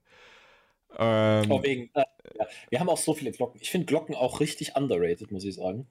[0.98, 2.04] Ähm, oh, wegen, äh,
[2.38, 2.48] ja.
[2.70, 3.60] Wir haben auch so viele Glocken.
[3.62, 5.88] Ich finde Glocken auch richtig underrated, muss ich sagen.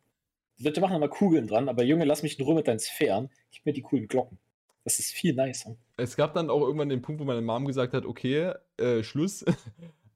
[0.59, 3.31] Die Leute machen immer Kugeln dran, aber Junge, lass mich in Ruhe mit deinen Sphären.
[3.51, 4.39] Gib mir die coolen Glocken.
[4.85, 5.77] Das ist viel nicer.
[5.97, 9.45] Es gab dann auch irgendwann den Punkt, wo meine Mom gesagt hat, okay, äh, Schluss.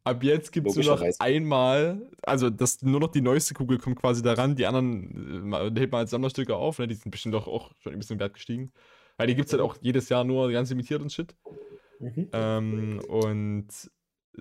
[0.06, 3.96] Ab jetzt gibt es nur noch einmal, also das, nur noch die neueste Kugel kommt
[3.96, 6.86] quasi daran, die anderen äh, hebt man als Sammlerstücke auf, ne?
[6.86, 8.72] die sind bestimmt doch auch schon ein bisschen wert gestiegen.
[9.16, 11.34] Weil die gibt es halt auch jedes Jahr nur ganz limitiert und shit.
[11.98, 12.28] Mhm.
[12.32, 13.66] Ähm, und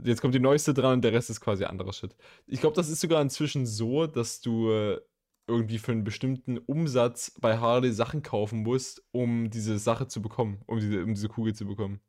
[0.03, 2.15] jetzt kommt die neueste dran und der Rest ist quasi anderer Shit.
[2.45, 4.99] Ich glaube, das ist sogar inzwischen so, dass du äh,
[5.47, 10.61] irgendwie für einen bestimmten Umsatz bei Harley Sachen kaufen musst, um diese Sache zu bekommen,
[10.67, 12.01] um diese, um diese Kugel zu bekommen.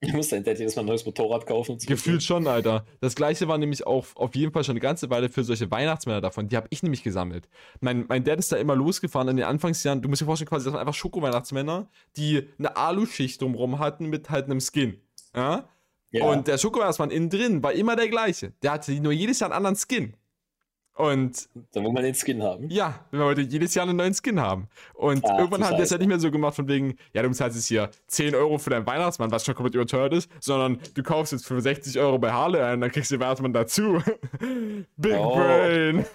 [0.00, 1.78] Ich muss dein Dad jedes Mal ein neues Motorrad kaufen.
[1.78, 2.84] Gefühlt schon, Alter.
[3.00, 6.20] Das gleiche war nämlich auch auf jeden Fall schon eine ganze Weile für solche Weihnachtsmänner
[6.20, 6.48] davon.
[6.48, 7.48] Die habe ich nämlich gesammelt.
[7.80, 10.02] Mein, mein Dad ist da immer losgefahren in den Anfangsjahren.
[10.02, 14.30] Du musst dir vorstellen, quasi, das waren einfach Schoko-Weihnachtsmänner, die eine Aluschicht drumherum hatten mit
[14.30, 15.00] halt einem Skin.
[15.34, 15.68] Ja?
[16.10, 16.24] ja.
[16.24, 18.52] Und der Schoko-Weihnachtsmann innen drin war immer der gleiche.
[18.62, 20.16] Der hatte nur jedes Jahr einen anderen Skin.
[20.96, 21.48] Und.
[21.72, 22.70] Dann wollen wir den Skin haben.
[22.70, 24.68] Ja, wir wollen jedes Jahr einen neuen Skin haben.
[24.94, 27.28] Und Ach, irgendwann haben die es ja nicht mehr so gemacht, von wegen, ja, du
[27.28, 31.02] bezahlst jetzt hier 10 Euro für deinen Weihnachtsmann, was schon komplett überteuert ist, sondern du
[31.02, 34.00] kaufst jetzt für 60 Euro bei Harley ein, dann kriegst du den Weihnachtsmann dazu.
[34.96, 35.34] Big oh.
[35.34, 36.04] Brain.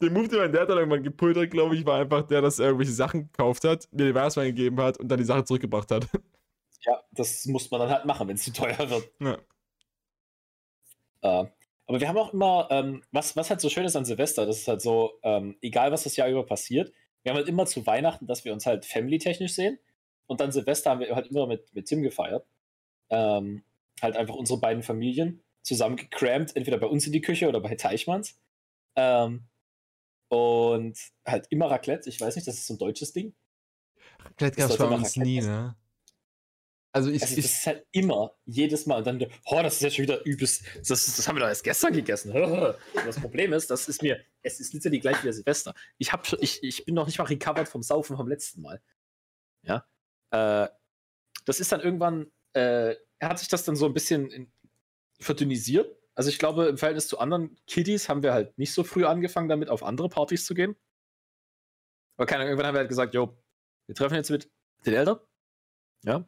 [0.00, 2.60] den Move, den mein Dad dann irgendwann gepult hat, glaube ich, war einfach der, dass
[2.60, 5.90] er irgendwelche Sachen gekauft hat, mir den Weihnachtsmann gegeben hat und dann die Sache zurückgebracht
[5.90, 6.06] hat.
[6.82, 9.10] Ja, das muss man dann halt machen, wenn es zu teuer wird.
[9.18, 9.38] Ja.
[11.24, 11.48] Uh,
[11.86, 14.58] aber wir haben auch immer, ähm, was, was halt so schön ist an Silvester, das
[14.58, 16.92] ist halt so, ähm, egal was das Jahr über passiert,
[17.22, 19.78] wir haben halt immer zu Weihnachten, dass wir uns halt family-technisch sehen.
[20.26, 22.46] Und dann Silvester haben wir halt immer mit, mit Tim gefeiert.
[23.10, 23.64] Ähm,
[24.00, 28.38] halt einfach unsere beiden Familien zusammengecrampt, entweder bei uns in die Küche oder bei Teichmanns.
[28.96, 29.46] Ähm,
[30.28, 33.34] und halt immer Raclette, ich weiß nicht, das ist so ein deutsches Ding.
[34.20, 35.76] Raclette gab es bei uns nie, ne?
[36.94, 38.98] Also ich, also, das ist halt immer, jedes Mal.
[38.98, 40.64] Und dann, oh, das ist ja schon wieder übelst.
[40.76, 42.32] Das, das haben wir doch erst gestern gegessen.
[42.94, 45.74] das Problem ist, das ist mir, es ist literally gleich wie der Silvester.
[45.98, 48.80] Ich, hab, ich, ich bin noch nicht mal recovered vom Saufen vom letzten Mal.
[49.62, 49.84] Ja.
[50.30, 50.68] Äh,
[51.44, 54.52] das ist dann irgendwann, äh, hat sich das dann so ein bisschen in,
[55.18, 55.98] verdünnisiert.
[56.14, 59.48] Also ich glaube, im Verhältnis zu anderen Kiddies haben wir halt nicht so früh angefangen,
[59.48, 60.76] damit auf andere Partys zu gehen.
[62.16, 63.36] Aber keine, irgendwann haben wir halt gesagt, jo,
[63.86, 64.48] wir treffen jetzt mit
[64.86, 65.18] den Eltern.
[66.04, 66.24] Ja,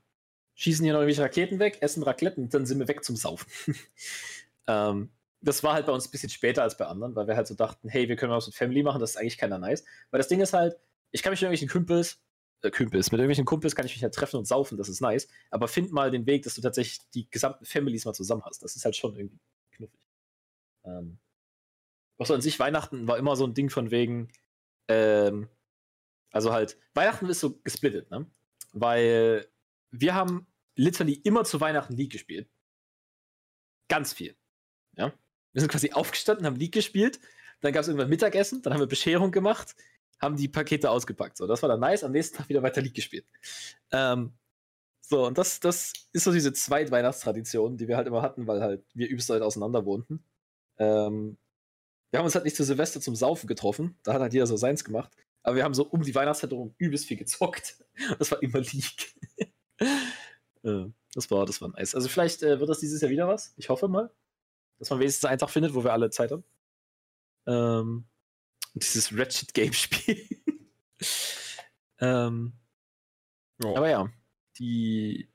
[0.57, 3.47] schießen hier noch irgendwelche Raketen weg, essen Raclette und dann sind wir weg zum Saufen.
[4.67, 5.11] ähm,
[5.43, 7.55] das war halt bei uns ein bisschen später als bei anderen, weil wir halt so
[7.55, 9.85] dachten, hey, wir können was mit Family machen, das ist eigentlich keiner nice.
[10.11, 10.77] Weil das Ding ist halt,
[11.13, 12.21] ich kann mich mit irgendwelchen Kumpels,
[12.63, 15.29] äh, Kumpels, mit irgendwelchen Kumpels kann ich mich halt treffen und saufen, das ist nice.
[15.51, 18.63] Aber find mal den Weg, dass du tatsächlich die gesamten Families mal zusammen hast.
[18.63, 19.39] Das ist halt schon irgendwie
[19.73, 20.01] knuffig.
[20.85, 21.19] Ähm,
[22.19, 24.33] so an sich, Weihnachten war immer so ein Ding von wegen,
[24.89, 25.49] ähm,
[26.33, 28.27] also halt, Weihnachten ist so gesplittet, ne?
[28.73, 29.47] Weil
[30.01, 32.49] wir haben literally immer zu Weihnachten League gespielt.
[33.89, 34.37] Ganz viel.
[34.97, 35.13] Ja.
[35.53, 37.21] Wir sind quasi aufgestanden, haben League gespielt,
[37.61, 39.75] dann gab es irgendwann Mittagessen, dann haben wir Bescherung gemacht,
[40.21, 41.37] haben die Pakete ausgepackt.
[41.37, 43.27] So, das war dann nice, am nächsten Tag wieder weiter League gespielt.
[43.91, 44.33] Ähm,
[45.01, 48.85] so, und das, das ist so diese Zweitweihnachtstradition, die wir halt immer hatten, weil halt
[48.95, 50.25] wir übelst weit auseinander wohnten.
[50.79, 51.39] Ähm,
[52.11, 54.57] wir haben uns halt nicht zu Silvester zum Saufen getroffen, da hat halt jeder so
[54.57, 55.13] seins gemacht,
[55.43, 57.83] aber wir haben so um die Weihnachtszeit herum übelst viel gezockt.
[58.19, 59.15] Das war immer League.
[59.79, 61.95] Äh, das war, das war nice.
[61.95, 63.55] Also vielleicht äh, wird das dieses Jahr wieder was.
[63.57, 64.11] Ich hoffe mal,
[64.79, 66.45] dass man wenigstens einen Tag findet, wo wir alle Zeit haben.
[67.47, 68.05] Ähm,
[68.75, 70.29] dieses Ratchet Game spielen.
[72.01, 72.53] ähm,
[73.65, 73.77] oh.
[73.77, 74.11] Aber ja,
[74.59, 75.31] die.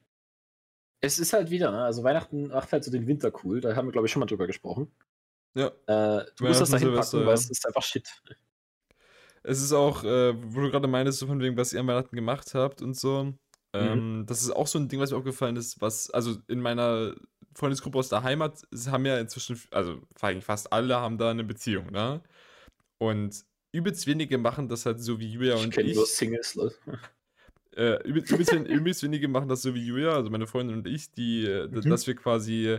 [1.04, 1.84] Es ist halt wieder, ne?
[1.84, 3.60] Also Weihnachten macht halt so den Winter cool.
[3.60, 4.92] Da haben wir, glaube ich, schon mal drüber gesprochen.
[5.56, 5.68] Ja.
[5.88, 8.08] Äh, du musst das da hinpacken, weil es ist einfach Shit.
[9.44, 12.16] Es ist auch, äh, wo du gerade meinst, so von wegen, was ihr am Weihnachten
[12.16, 13.34] gemacht habt und so.
[13.74, 13.80] Mhm.
[13.80, 17.16] Ähm, das ist auch so ein Ding, was mir aufgefallen ist, was, also in meiner
[17.56, 22.22] Freundesgruppe aus der Heimat haben ja inzwischen, also fast alle haben da eine Beziehung, ne?
[22.98, 25.96] Und übelst wenige machen das halt so wie Julia ich und ich.
[25.96, 26.76] Nur Singles, Leute.
[27.76, 31.12] Äh, übelst, übelst, übelst, wenige machen das so wie Julia, also meine Freundin und ich,
[31.14, 31.90] die, äh, mhm.
[31.90, 32.78] dass wir quasi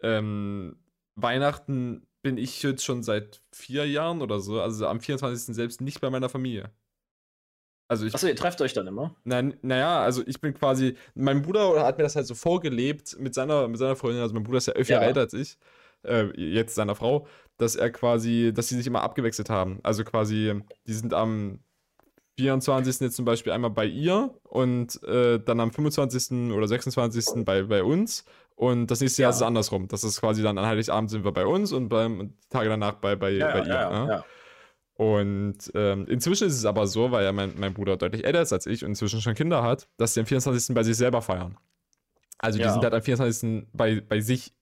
[0.00, 0.76] ähm,
[1.14, 5.54] Weihnachten bin ich jetzt schon seit vier Jahren oder so, also am 24.
[5.54, 6.70] selbst nicht bei meiner Familie.
[7.88, 9.14] Also ich, Achso, ihr trefft euch dann immer?
[9.24, 13.34] Nein, naja, also ich bin quasi, mein Bruder hat mir das halt so vorgelebt mit
[13.34, 14.96] seiner, mit seiner Freundin, also mein Bruder ist ja elf ja.
[14.96, 15.58] Jahre älter als ich,
[16.02, 17.26] äh, jetzt seiner Frau,
[17.58, 19.80] dass er quasi, dass sie sich immer abgewechselt haben.
[19.82, 21.60] Also quasi, die sind am
[22.36, 23.00] 24.
[23.00, 26.52] jetzt zum Beispiel einmal bei ihr und äh, dann am 25.
[26.52, 27.44] oder 26.
[27.44, 28.24] bei, bei uns.
[28.56, 29.30] Und das nächste Jahr ja.
[29.30, 29.88] ist es andersrum.
[29.88, 33.16] Das ist quasi dann an Heiligabend sind wir bei uns und beim Tage danach bei,
[33.16, 33.66] bei, ja, bei ihr.
[33.66, 34.24] Ja, ja.
[34.94, 38.52] Und ähm, inzwischen ist es aber so, weil ja mein, mein Bruder deutlich älter ist
[38.52, 40.74] als ich und inzwischen schon Kinder hat, dass sie am 24.
[40.74, 41.56] bei sich selber feiern.
[42.38, 43.66] Also die sind halt am 24.
[43.72, 44.52] bei, bei sich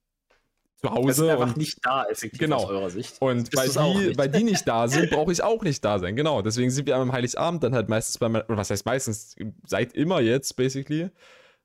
[0.82, 1.14] zu Hause.
[1.14, 2.56] Sind einfach und, nicht da, effektiv genau.
[2.56, 3.20] aus eurer Sicht.
[3.20, 6.16] Und weil die, weil die nicht da sind, brauche ich auch nicht da sein.
[6.16, 6.42] Genau.
[6.42, 9.94] Deswegen sind wir am Heiligabend dann halt meistens bei meiner, oder was heißt meistens, seit
[9.94, 11.10] immer jetzt, basically,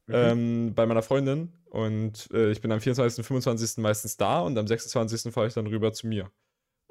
[0.07, 0.13] mhm.
[0.13, 1.53] ähm, bei meiner Freundin.
[1.65, 3.78] Und äh, ich bin am 24., 25.
[3.78, 5.34] meistens da und am 26.
[5.34, 6.32] fahre ich dann rüber zu mir.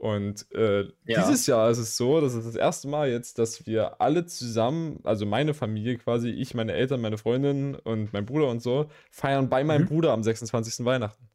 [0.07, 0.93] Und äh, ja.
[1.07, 5.01] dieses Jahr ist es so, das ist das erste Mal jetzt, dass wir alle zusammen,
[5.03, 9.49] also meine Familie quasi, ich, meine Eltern, meine Freundin und mein Bruder und so, feiern
[9.49, 9.89] bei meinem mhm.
[9.89, 10.85] Bruder am 26.
[10.85, 11.29] Weihnachten.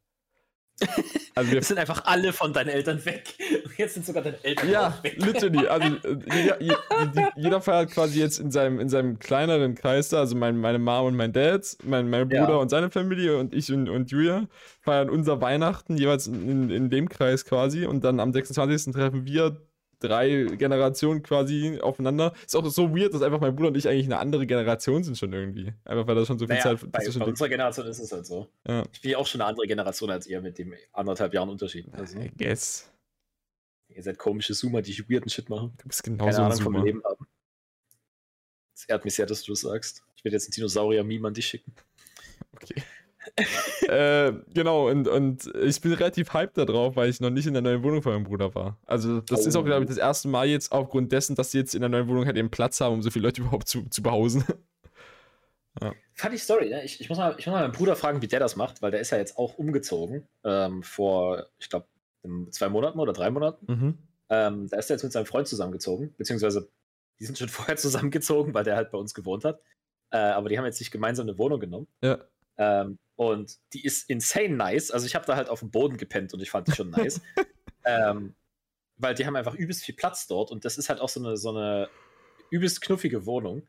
[1.34, 3.34] Also wir sind einfach alle von deinen Eltern weg.
[3.64, 5.16] Und jetzt sind sogar deine Eltern ja, weg.
[5.18, 5.66] Ja, literally.
[5.66, 10.18] Also äh, jeder, jeder, jeder, feiert quasi jetzt in seinem, in seinem kleineren Kreis da.
[10.18, 12.56] Also mein, meine Mom und mein Dad, mein, mein Bruder ja.
[12.56, 14.46] und seine Familie und ich und, und Julia
[14.82, 17.86] feiern unser Weihnachten jeweils in, in dem Kreis quasi.
[17.86, 18.92] Und dann am 26.
[18.92, 19.56] treffen wir
[20.02, 22.32] drei Generationen quasi aufeinander.
[22.44, 25.16] Ist auch so weird, dass einfach mein Bruder und ich eigentlich eine andere Generation sind
[25.16, 25.72] schon irgendwie.
[25.84, 26.90] Einfach weil das schon so viel naja, Zeit.
[26.90, 28.48] Bei, bei unserer Generation ist es halt so.
[28.66, 28.82] Ja.
[28.92, 31.86] Ich bin ja auch schon eine andere Generation als ihr mit dem anderthalb Jahren Unterschied.
[31.92, 32.18] Also.
[32.18, 32.90] I guess.
[33.88, 35.74] Ihr seid komische Zoomer, die weirden Shit machen.
[35.78, 36.78] Du bist genauso Keine ein Zoomer.
[36.78, 37.26] Vom Leben haben.
[38.74, 40.02] Es ehrt mich sehr, dass du das sagst.
[40.16, 41.74] Ich werde jetzt ein Dinosaurier-Meme an dich schicken.
[42.54, 42.82] Okay
[43.88, 47.62] äh, genau, und, und ich bin relativ hyped darauf, weil ich noch nicht in der
[47.62, 48.78] neuen Wohnung von meinem Bruder war.
[48.86, 49.48] Also, das oh.
[49.48, 51.88] ist auch, glaube ich, das erste Mal jetzt aufgrund dessen, dass sie jetzt in der
[51.90, 54.44] neuen Wohnung halt eben Platz haben, um so viele Leute überhaupt zu, zu behausen.
[55.80, 55.92] ja.
[56.14, 56.84] Funny Story, ne?
[56.84, 58.90] ich, ich, muss mal, ich muss mal meinen Bruder fragen, wie der das macht, weil
[58.90, 61.86] der ist ja jetzt auch umgezogen ähm, vor, ich glaube,
[62.50, 63.72] zwei Monaten oder drei Monaten.
[63.72, 63.98] Mhm.
[64.28, 66.68] Ähm, da ist er jetzt mit seinem Freund zusammengezogen, beziehungsweise
[67.18, 69.60] die sind schon vorher zusammengezogen, weil der halt bei uns gewohnt hat.
[70.10, 71.86] Äh, aber die haben jetzt nicht gemeinsam eine Wohnung genommen.
[72.02, 72.18] Ja.
[72.58, 74.90] Ähm, und die ist insane nice.
[74.90, 77.20] Also ich habe da halt auf dem Boden gepennt und ich fand die schon nice.
[77.84, 78.34] ähm,
[78.96, 81.36] weil die haben einfach übelst viel Platz dort und das ist halt auch so eine,
[81.36, 81.88] so eine
[82.50, 83.66] übelst knuffige Wohnung.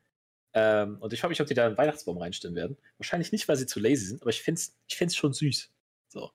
[0.56, 2.78] Ähm, und ich frage mich, ob die da einen Weihnachtsbaum reinstellen werden.
[2.98, 5.72] Wahrscheinlich nicht, weil sie zu lazy sind, aber ich finde es ich find's schon süß.
[6.10, 6.32] So.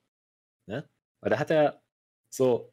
[0.66, 0.88] Ne?
[1.20, 1.82] Weil da hat er
[2.28, 2.72] so,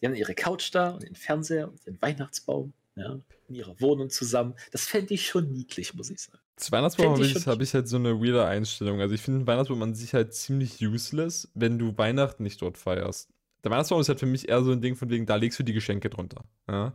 [0.00, 4.10] die haben ihre Couch da und den Fernseher und den Weihnachtsbaum ja, in ihrer Wohnung
[4.10, 4.54] zusammen.
[4.70, 6.43] Das fände ich schon niedlich, muss ich sagen.
[6.56, 9.00] Zu Weihnachtsbaum habe ich, hab ich, halt so eine weirde Einstellung.
[9.00, 13.30] Also ich finde Weihnachtsbaum an sich halt ziemlich useless, wenn du Weihnachten nicht dort feierst.
[13.64, 15.62] Der Weihnachtsbaum ist halt für mich eher so ein Ding von wegen, da legst du
[15.64, 16.44] die Geschenke drunter.
[16.68, 16.94] Ja?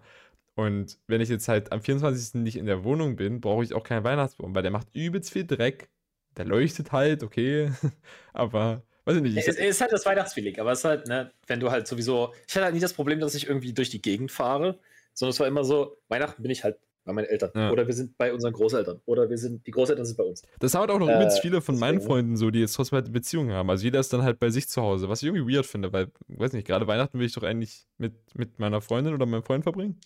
[0.55, 2.41] Und wenn ich jetzt halt am 24.
[2.41, 5.45] nicht in der Wohnung bin, brauche ich auch keinen Weihnachtsbaum, weil der macht übelst viel
[5.45, 5.89] Dreck.
[6.37, 7.71] Der leuchtet halt, okay.
[8.33, 9.37] aber weiß ich nicht.
[9.37, 12.33] Ich es ist halt das Weihnachtsfeeling, aber es ist halt, ne, wenn du halt sowieso.
[12.47, 14.79] Ich hatte halt nie das Problem, dass ich irgendwie durch die Gegend fahre,
[15.13, 17.51] sondern es war immer so, Weihnachten bin ich halt bei meinen Eltern.
[17.55, 17.71] Ja.
[17.71, 19.01] Oder wir sind bei unseren Großeltern.
[19.05, 20.43] Oder wir sind, die Großeltern sind bei uns.
[20.59, 23.51] Das haben auch noch äh, viele von meinen Freunden so, die jetzt trotzdem halt Beziehungen
[23.51, 23.69] haben.
[23.69, 26.11] Also jeder ist dann halt bei sich zu Hause, was ich irgendwie weird finde, weil,
[26.27, 29.63] weiß nicht, gerade Weihnachten will ich doch eigentlich mit, mit meiner Freundin oder meinem Freund
[29.63, 29.99] verbringen.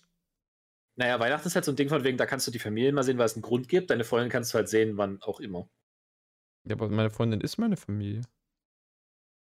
[0.95, 3.03] Naja, Weihnachten ist halt so ein Ding von wegen, da kannst du die Familie mal
[3.03, 3.89] sehen, weil es einen Grund gibt.
[3.89, 5.67] Deine Freundin kannst du halt sehen, wann auch immer.
[6.65, 8.21] Ja, aber meine Freundin ist meine Familie.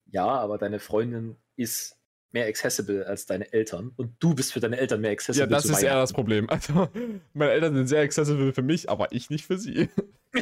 [0.07, 1.95] Ja, aber deine Freundin ist
[2.37, 5.49] mehr accessible als deine Eltern und du bist für deine Eltern mehr accessible.
[5.49, 6.47] Ja, das ist eher das Problem.
[6.57, 6.89] Also,
[7.32, 9.89] meine Eltern sind sehr accessible für mich, aber ich nicht für sie.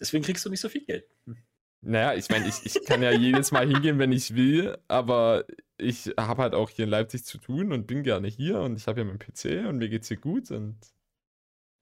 [0.00, 1.04] Deswegen kriegst du nicht so viel Geld.
[1.82, 5.44] Naja, ich meine, ich, ich kann ja jedes Mal hingehen, wenn ich will, aber
[5.76, 8.86] ich habe halt auch hier in Leipzig zu tun und bin gerne hier und ich
[8.86, 10.78] habe ja meinen PC und mir geht's hier gut und.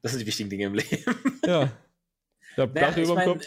[0.02, 1.40] Das sind die wichtigen Dinge im Leben.
[1.46, 1.70] Ja.
[2.52, 3.46] Ich habe naja, Dach über dem Kopf.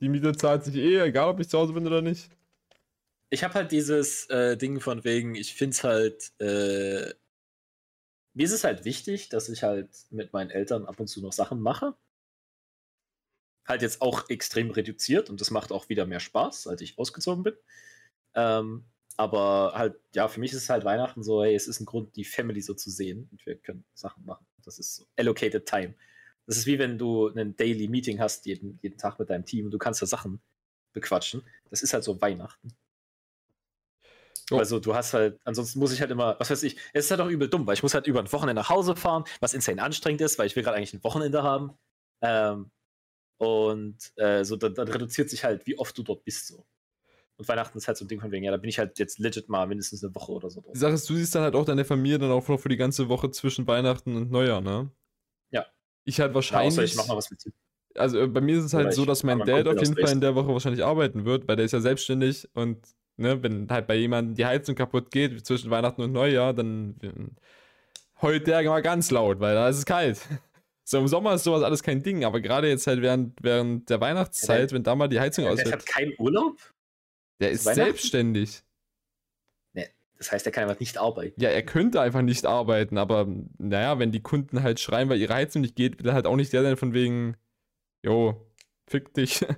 [0.00, 2.30] Die Miete zahlt sich eh, egal ob ich zu Hause bin oder nicht
[3.34, 7.12] ich habe halt dieses äh, Ding von wegen, ich finde es halt äh,
[8.34, 11.32] mir ist es halt wichtig, dass ich halt mit meinen Eltern ab und zu noch
[11.32, 11.94] Sachen mache.
[13.66, 17.44] Halt jetzt auch extrem reduziert und das macht auch wieder mehr Spaß, als ich ausgezogen
[17.44, 17.54] bin.
[18.34, 18.84] Ähm,
[19.16, 22.16] aber halt, ja, für mich ist es halt Weihnachten so, hey, es ist ein Grund,
[22.16, 24.44] die Family so zu sehen und wir können Sachen machen.
[24.64, 25.94] Das ist so allocated time.
[26.46, 29.66] Das ist wie wenn du ein Daily Meeting hast, jeden, jeden Tag mit deinem Team
[29.66, 30.40] und du kannst da Sachen
[30.92, 31.42] bequatschen.
[31.70, 32.68] Das ist halt so Weihnachten.
[34.50, 34.58] Oh.
[34.58, 37.20] Also du hast halt, ansonsten muss ich halt immer, was weiß ich, es ist halt
[37.20, 39.82] auch übel dumm, weil ich muss halt über ein Wochenende nach Hause fahren, was insane
[39.82, 41.72] anstrengend ist, weil ich will gerade eigentlich ein Wochenende haben.
[42.20, 42.70] Ähm,
[43.38, 46.64] und äh, so, dann, dann, reduziert sich halt, wie oft du dort bist so.
[47.36, 49.18] Und Weihnachten ist halt so ein Ding von wegen, ja, da bin ich halt jetzt
[49.18, 50.62] legit mal mindestens eine Woche oder so.
[50.72, 52.76] Die Sache ist, du siehst dann halt auch deine Familie dann auch noch für die
[52.76, 54.90] ganze Woche zwischen Weihnachten und Neujahr, ne?
[55.50, 55.66] Ja.
[56.04, 56.76] Ich halt wahrscheinlich.
[56.76, 57.52] Ja, außer ich mach mal was mit dir.
[57.96, 60.20] Also äh, bei mir ist es halt so, dass mein Dad auf jeden Fall in
[60.20, 62.86] der Woche wahrscheinlich arbeiten wird, weil der ist ja selbstständig und
[63.16, 66.96] ne, wenn halt bei jemandem die Heizung kaputt geht zwischen Weihnachten und Neujahr, dann
[68.20, 70.20] heult der mal ganz laut, weil da ist es kalt.
[70.86, 74.02] So im Sommer ist sowas alles kein Ding, aber gerade jetzt halt während, während der
[74.02, 75.68] Weihnachtszeit, ja, wenn da mal die Heizung ausfällt.
[75.68, 76.58] Der hat keinen Urlaub?
[77.40, 78.62] Der ist selbstständig.
[79.72, 79.88] Nee,
[80.18, 81.40] das heißt, er kann einfach nicht arbeiten.
[81.40, 85.32] Ja, er könnte einfach nicht arbeiten, aber naja, wenn die Kunden halt schreien, weil ihre
[85.32, 87.38] Heizung nicht geht, will er halt auch nicht der sein von wegen,
[88.02, 88.46] jo,
[88.86, 89.40] fick dich.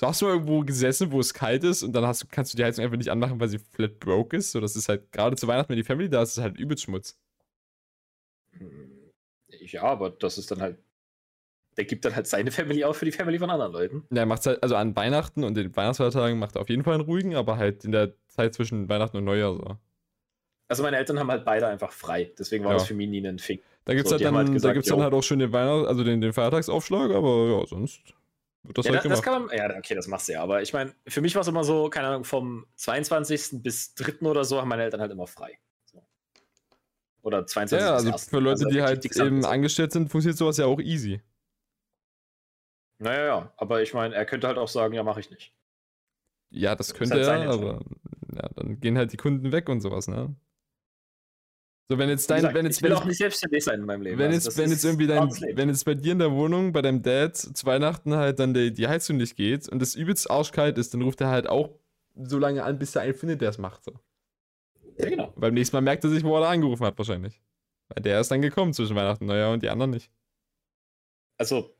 [0.00, 2.64] Du hast mal irgendwo gesessen, wo es kalt ist und dann hast, kannst du die
[2.64, 4.50] Heizung einfach nicht anmachen, weil sie flat broke ist.
[4.50, 6.84] So, das ist halt gerade zu Weihnachten, wenn die Family da ist, ist halt übelst
[6.84, 7.16] Schmutz.
[9.48, 10.78] Ja, aber das ist dann halt.
[11.76, 14.06] Der gibt dann halt seine Family auf für die Family von anderen Leuten.
[14.10, 16.94] Ja, er macht halt, also an Weihnachten und den Weihnachtsfeiertagen macht er auf jeden Fall
[16.94, 19.76] einen ruhigen, aber halt in der Zeit zwischen Weihnachten und Neujahr so.
[20.68, 22.78] Also meine Eltern haben halt beide einfach frei, deswegen war ja.
[22.78, 23.60] das für mich nie ein Fing.
[23.84, 25.52] Da gibt es so, halt dann, halt gesagt, da gibt's dann halt auch schon den
[25.52, 28.14] Weihnachts-, also den, den Feiertagsaufschlag, aber ja, sonst
[28.64, 30.42] wird das ja, halt da, das kann man, ja, okay, das machst du ja.
[30.42, 33.62] Aber ich meine, für mich war es immer so, keine Ahnung, vom 22.
[33.62, 34.26] bis 3.
[34.26, 35.58] oder so haben meine Eltern halt immer frei.
[35.84, 36.02] So.
[37.22, 37.86] Oder 22.
[37.86, 41.20] Ja, also für Leute, also die halt eben angestellt sind, funktioniert sowas ja auch easy.
[42.98, 45.52] Naja, ja, aber ich meine, er könnte halt auch sagen, ja, mache ich nicht.
[46.50, 47.80] Ja, das könnte das halt er, aber
[48.34, 50.34] ja, dann gehen halt die Kunden weg und sowas, ne?
[51.88, 53.86] So, wenn jetzt dein, gesagt, wenn jetzt, ich will wenn auch nicht selbstständig sein in
[53.86, 54.18] meinem Leben.
[54.18, 56.80] Wenn also jetzt, wenn jetzt irgendwie dein, wenn jetzt bei dir in der Wohnung, bei
[56.80, 60.78] deinem Dad zu Weihnachten halt dann die, die Heizung nicht geht und es übelst arschkalt
[60.78, 61.78] ist, dann ruft er halt auch
[62.14, 63.84] so lange an, bis er einen findet, der es macht.
[63.84, 63.92] So.
[64.98, 65.32] Ja, genau.
[65.36, 67.42] Beim nächsten Mal merkt er sich, wo er angerufen hat, wahrscheinlich.
[67.88, 70.10] Weil der ist dann gekommen zwischen Weihnachten und Neujahr und die anderen nicht.
[71.36, 71.74] Also,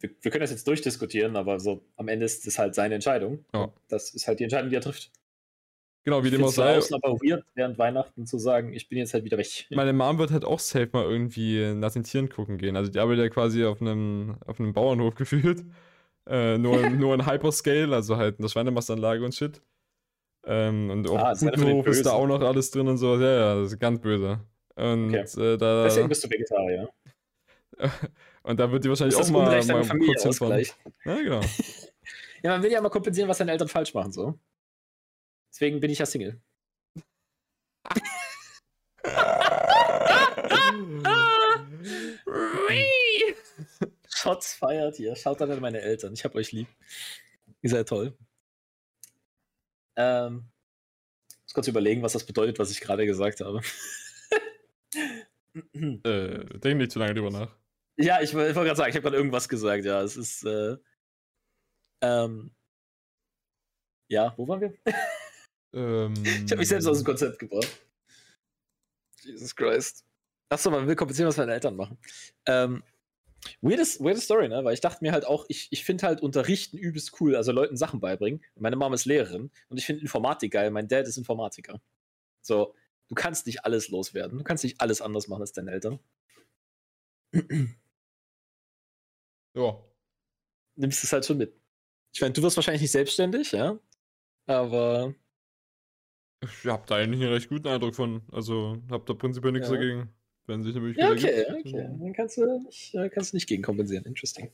[0.00, 3.44] wir, wir können das jetzt durchdiskutieren, aber so am Ende ist das halt seine Entscheidung.
[3.54, 3.72] Ja.
[3.88, 5.10] Das ist halt die Entscheidung, die er trifft.
[6.08, 6.76] Genau, wie dem auch sei.
[6.76, 9.66] Es aber weird, während Weihnachten zu sagen, ich bin jetzt halt wieder weg.
[9.70, 12.76] Meine Mom wird halt auch safe mal irgendwie nach den Tieren gucken gehen.
[12.76, 15.66] Also die arbeitet ja quasi auf einem, auf einem Bauernhof gefühlt.
[16.26, 19.60] Äh, nur, nur in Hyperscale, also halt in der Schweinemastanlage und shit.
[20.46, 23.18] Ähm, und auch ah, Putenhof ist da auch noch alles drin und so.
[23.20, 24.40] Ja, ja, das ist ganz böse.
[24.76, 25.42] Und okay.
[25.42, 25.84] äh, da.
[25.84, 26.88] Deswegen bist du Vegetarier.
[28.44, 30.64] und da wird die wahrscheinlich auch mal, mal kurz hinfahren.
[31.04, 31.40] Ja, genau.
[32.42, 34.38] ja, man will ja mal kompensieren, was deine Eltern falsch machen, so.
[35.50, 36.40] Deswegen bin ich ja Single.
[44.18, 45.14] Shots feiert hier.
[45.16, 46.12] Schaut dann an meine Eltern.
[46.12, 46.68] Ich hab euch lieb.
[47.62, 48.16] Ihr seid toll.
[49.96, 50.50] Ähm,
[51.28, 53.60] ich muss kurz überlegen, was das bedeutet, was ich gerade gesagt habe.
[55.54, 57.56] äh, denk nicht zu lange drüber nach.
[57.96, 59.84] Ja, ich, ich wollte gerade sagen, ich habe gerade irgendwas gesagt.
[59.84, 60.44] Ja, es ist.
[60.44, 60.76] Äh,
[62.00, 62.50] ähm,
[64.08, 64.74] ja, wo waren wir?
[65.72, 67.68] Ähm, ich habe mich selbst aus dem Konzept gebracht.
[69.22, 70.04] Jesus Christ.
[70.48, 71.98] Achso, man will kompensieren, was meine Eltern machen.
[72.46, 72.82] Ähm,
[73.60, 74.64] weirdes, weirde Story, ne?
[74.64, 77.76] Weil ich dachte mir halt auch, ich, ich finde halt Unterrichten übelst cool, also Leuten
[77.76, 78.42] Sachen beibringen.
[78.56, 80.70] Meine Mama ist Lehrerin und ich finde Informatik geil.
[80.70, 81.82] Mein Dad ist Informatiker.
[82.40, 82.74] So,
[83.08, 84.38] du kannst nicht alles loswerden.
[84.38, 85.98] Du kannst nicht alles anders machen als deine Eltern.
[89.54, 89.84] Ja.
[90.76, 91.52] Nimmst es halt schon mit.
[92.14, 93.78] Ich meine, du wirst wahrscheinlich nicht selbstständig, ja?
[94.46, 95.14] Aber
[96.42, 98.22] ich habe da eigentlich einen recht guten Eindruck von.
[98.32, 99.74] Also habe da prinzipiell nichts ja.
[99.74, 100.08] dagegen.
[100.48, 101.66] Wenn sich nämlich ja, okay, gibt.
[101.66, 101.88] okay.
[102.00, 104.06] Dann kannst du, nicht, kannst du nicht gegenkompensieren.
[104.06, 104.50] Interesting.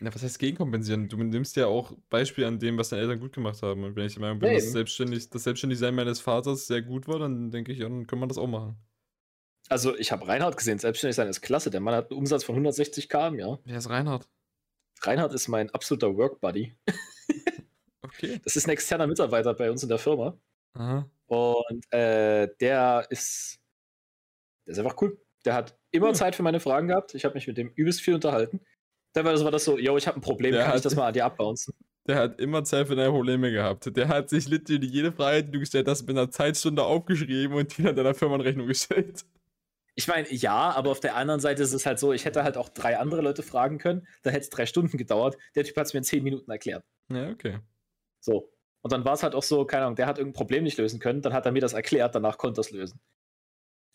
[0.00, 1.08] Na, was heißt gegenkompensieren?
[1.08, 3.84] Du nimmst ja auch Beispiel an dem, was deine Eltern gut gemacht haben.
[3.84, 7.18] Und wenn ich der Meinung bin, dass selbstständig, das Selbstständigsein meines Vaters sehr gut war,
[7.18, 8.76] dann denke ich, dann kann man das auch machen.
[9.70, 11.70] Also, ich habe Reinhard gesehen, selbstständig sein ist klasse.
[11.70, 13.58] Der Mann hat einen Umsatz von 160 km, ja.
[13.64, 14.28] Wer ist Reinhard?
[15.00, 16.76] Reinhard ist mein absoluter Work-Buddy.
[18.02, 18.40] okay.
[18.44, 20.36] Das ist ein externer Mitarbeiter bei uns in der Firma.
[20.74, 21.08] Aha.
[21.30, 23.60] Und äh, der ist,
[24.66, 25.16] der ist einfach cool.
[25.44, 26.14] Der hat immer hm.
[26.14, 27.14] Zeit für meine Fragen gehabt.
[27.14, 28.60] Ich habe mich mit dem übelst viel unterhalten.
[29.12, 31.06] Teilweise war das so, yo, ich habe ein Problem, der kann hat, ich das mal
[31.06, 31.72] an dir abbouncen?
[32.08, 33.96] Der hat immer Zeit für deine Probleme gehabt.
[33.96, 37.78] Der hat sich literally jede Frage, die du gestellt hast, mit einer Zeitstunde aufgeschrieben und
[37.78, 39.24] die dann deiner Firma in Rechnung gestellt.
[39.94, 42.56] Ich meine, ja, aber auf der anderen Seite ist es halt so, ich hätte halt
[42.56, 45.36] auch drei andere Leute fragen können, dann hätte es drei Stunden gedauert.
[45.54, 46.84] Der Typ hat es mir in zehn Minuten erklärt.
[47.08, 47.60] Ja, okay.
[48.20, 48.50] So.
[48.82, 51.00] Und dann war es halt auch so, keine Ahnung, der hat irgendein Problem nicht lösen
[51.00, 53.00] können, dann hat er mir das erklärt, danach konnte er es lösen.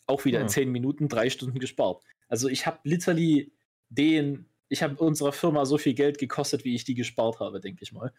[0.06, 0.42] Auch wieder ja.
[0.42, 2.02] in zehn Minuten, drei Stunden gespart.
[2.28, 3.52] Also ich habe literally
[3.88, 7.82] den, ich habe unserer Firma so viel Geld gekostet, wie ich die gespart habe, denke
[7.82, 8.12] ich mal.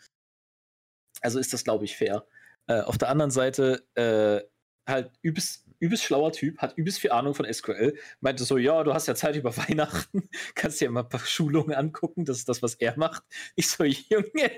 [1.21, 2.27] Also ist das, glaube ich, fair.
[2.67, 4.41] Äh, auf der anderen Seite, äh,
[4.87, 8.93] halt übelst, übelst schlauer Typ, hat übelst viel Ahnung von SQL, meinte so, ja, du
[8.93, 12.61] hast ja Zeit über Weihnachten, kannst dir mal ein paar Schulungen angucken, das ist das,
[12.61, 13.23] was er macht.
[13.55, 14.51] Ich so, Junge,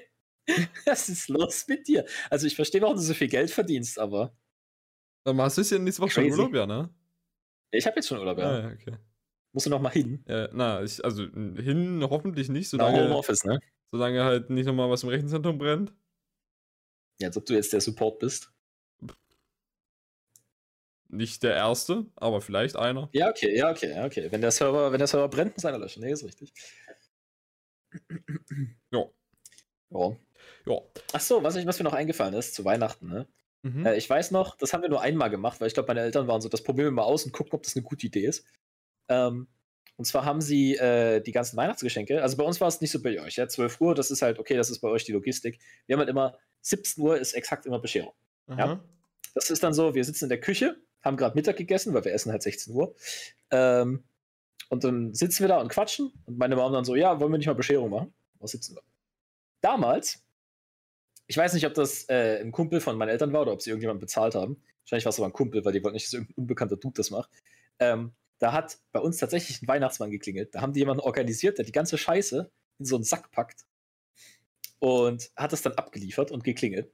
[0.86, 2.06] was ist los mit dir?
[2.30, 4.36] Also ich verstehe, warum du so viel Geld verdienst, aber.
[5.24, 6.90] Aber hast du ja nächste Woche schon Urlaub, ja, ne?
[7.72, 8.50] Ich habe jetzt schon Urlaub, ja.
[8.50, 8.98] Ah, ja okay.
[9.52, 10.24] Musst du noch mal hin?
[10.28, 13.60] Ja, na, ich, also hin hoffentlich nicht, solange, na, Homeoffice, ne?
[13.92, 15.94] solange halt nicht nochmal was im Rechenzentrum brennt.
[17.20, 18.52] Ja, als ob du jetzt der Support bist.
[21.12, 23.10] Nicht der erste, aber vielleicht einer.
[23.14, 24.32] Ja, okay, ja, okay, okay.
[24.32, 26.04] Wenn der Server, wenn der Server brennt, muss einer löschen.
[26.04, 26.54] Nee, ist richtig.
[28.92, 29.06] Ja.
[29.90, 30.16] Ja.
[30.66, 30.78] Ja.
[31.14, 33.28] Ach so, was, ich, was mir noch eingefallen ist zu Weihnachten, ne?
[33.62, 33.86] Mhm.
[33.86, 36.28] Äh, ich weiß noch, das haben wir nur einmal gemacht, weil ich glaube, meine Eltern
[36.28, 38.46] waren so, das probieren wir mal aus und gucken, ob das eine gute Idee ist.
[39.10, 39.48] Ähm,
[39.98, 43.02] und zwar haben sie äh, die ganzen Weihnachtsgeschenke, also bei uns war es nicht so
[43.02, 45.60] bei euch, ja, 12 Uhr, das ist halt, okay, das ist bei euch die Logistik.
[45.88, 48.14] Wir haben halt immer, 17 Uhr ist exakt immer Bescherung.
[48.48, 48.84] Ja?
[49.36, 52.14] Das ist dann so, wir sitzen in der Küche, haben gerade Mittag gegessen, weil wir
[52.14, 52.96] essen halt 16 Uhr.
[53.52, 54.04] Ähm,
[54.70, 57.38] und dann sitzen wir da und quatschen und meine Mom dann so, ja, wollen wir
[57.38, 58.14] nicht mal Bescherung machen?
[58.40, 58.84] Was 17 Uhr.
[59.62, 60.24] Damals
[61.30, 63.70] ich weiß nicht, ob das äh, ein Kumpel von meinen Eltern war oder ob sie
[63.70, 64.60] irgendjemand bezahlt haben.
[64.84, 67.12] Wahrscheinlich war es aber ein Kumpel, weil die wollten nicht, dass irgendein unbekannter Dude das
[67.12, 67.30] macht.
[67.78, 70.56] Ähm, da hat bei uns tatsächlich ein Weihnachtsmann geklingelt.
[70.56, 72.50] Da haben die jemanden organisiert, der die ganze Scheiße
[72.80, 73.66] in so einen Sack packt
[74.80, 76.92] und hat es dann abgeliefert und geklingelt.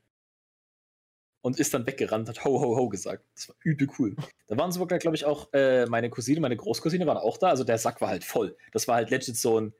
[1.39, 3.23] Und ist dann weggerannt, hat ho, ho, ho gesagt.
[3.35, 4.17] Das war übel cool.
[4.47, 7.49] Da waren sogar, glaube ich, auch äh, meine Cousine, meine Großcousine waren auch da.
[7.49, 8.57] Also der Sack war halt voll.
[8.73, 9.73] Das war halt legit so ein,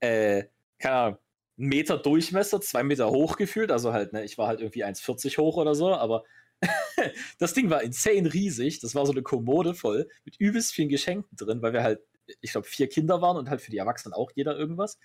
[0.00, 0.44] äh,
[0.78, 1.18] keine Ahnung,
[1.58, 3.72] Meter Durchmesser, zwei Meter hoch gefühlt.
[3.72, 6.24] Also halt, ne, ich war halt irgendwie 1,40 hoch oder so, aber
[7.38, 8.80] das Ding war insane riesig.
[8.80, 12.00] Das war so eine Kommode voll mit übelst vielen Geschenken drin, weil wir halt,
[12.40, 14.98] ich glaube, vier Kinder waren und halt für die Erwachsenen auch jeder irgendwas.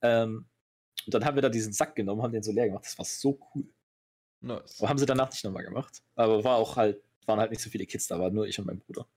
[0.00, 0.46] Ähm,
[1.04, 2.84] und dann haben wir da diesen Sack genommen, haben den so leer gemacht.
[2.84, 3.64] Das war so cool.
[4.40, 4.78] Nice.
[4.78, 6.02] Aber haben sie danach nicht nochmal gemacht.
[6.14, 8.66] Aber war auch halt, waren halt nicht so viele Kids da, war nur ich und
[8.66, 9.08] mein Bruder.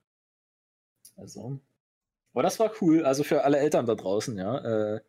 [1.15, 1.59] Also.
[2.34, 3.05] Aber das war cool.
[3.05, 4.95] Also für alle Eltern da draußen, ja.
[4.95, 5.01] Äh,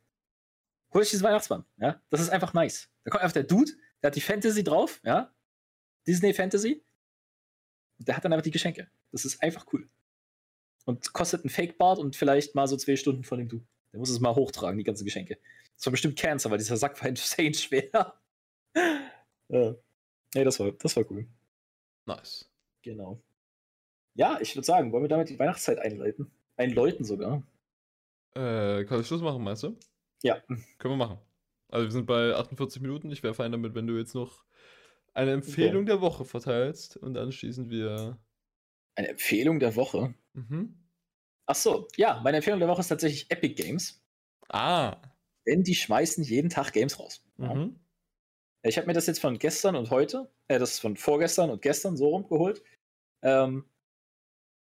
[0.92, 1.64] hol ich diesen Weihnachtsmann.
[1.78, 2.00] Ja?
[2.10, 2.90] Das ist einfach nice.
[3.04, 3.72] Da kommt einfach der Dude,
[4.02, 5.34] der hat die Fantasy drauf, ja.
[6.06, 6.84] Disney Fantasy.
[7.98, 8.90] Und der hat dann einfach die Geschenke.
[9.10, 9.88] Das ist einfach cool.
[10.84, 13.66] Und kostet ein Fake-Bart und vielleicht mal so zwei Stunden von dem Dude.
[13.92, 15.38] Der muss es mal hochtragen, die ganzen Geschenke.
[15.76, 18.20] Das war bestimmt Cancer, weil dieser Sack war insane schwer.
[19.48, 19.74] ja.
[20.34, 21.28] Nee, das war, das war cool.
[22.06, 22.50] Nice.
[22.82, 23.22] Genau.
[24.14, 26.30] Ja, ich würde sagen, wollen wir damit die Weihnachtszeit einleiten?
[26.56, 27.42] Einläuten sogar.
[28.34, 29.76] Äh, kann ich Schluss machen, meinst du?
[30.22, 30.40] Ja.
[30.78, 31.18] Können wir machen.
[31.68, 33.10] Also wir sind bei 48 Minuten.
[33.10, 34.44] Ich wäre fein damit, wenn du jetzt noch
[35.14, 35.92] eine Empfehlung okay.
[35.92, 38.18] der Woche verteilst und anschließend wir.
[38.94, 40.14] Eine Empfehlung der Woche?
[40.34, 40.78] Mhm.
[41.46, 44.02] Ach so, ja, meine Empfehlung der Woche ist tatsächlich Epic Games.
[44.48, 44.96] Ah.
[45.46, 47.24] Denn die schmeißen jeden Tag Games raus.
[47.36, 47.78] Mhm.
[48.62, 51.62] Ich habe mir das jetzt von gestern und heute, äh, das ist von vorgestern und
[51.62, 52.62] gestern so rumgeholt.
[53.22, 53.64] Ähm,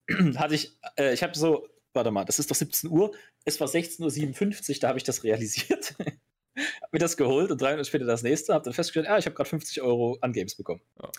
[0.36, 3.14] hatte ich, äh, ich habe so warte mal, das ist doch 17 Uhr.
[3.45, 5.95] Es war 16.57 Uhr, da habe ich das realisiert.
[5.99, 8.55] habe mir das geholt und drei Minuten später das nächste.
[8.55, 10.80] Habe dann festgestellt, ah, ich habe gerade 50 Euro an Games bekommen.
[11.01, 11.11] Ja.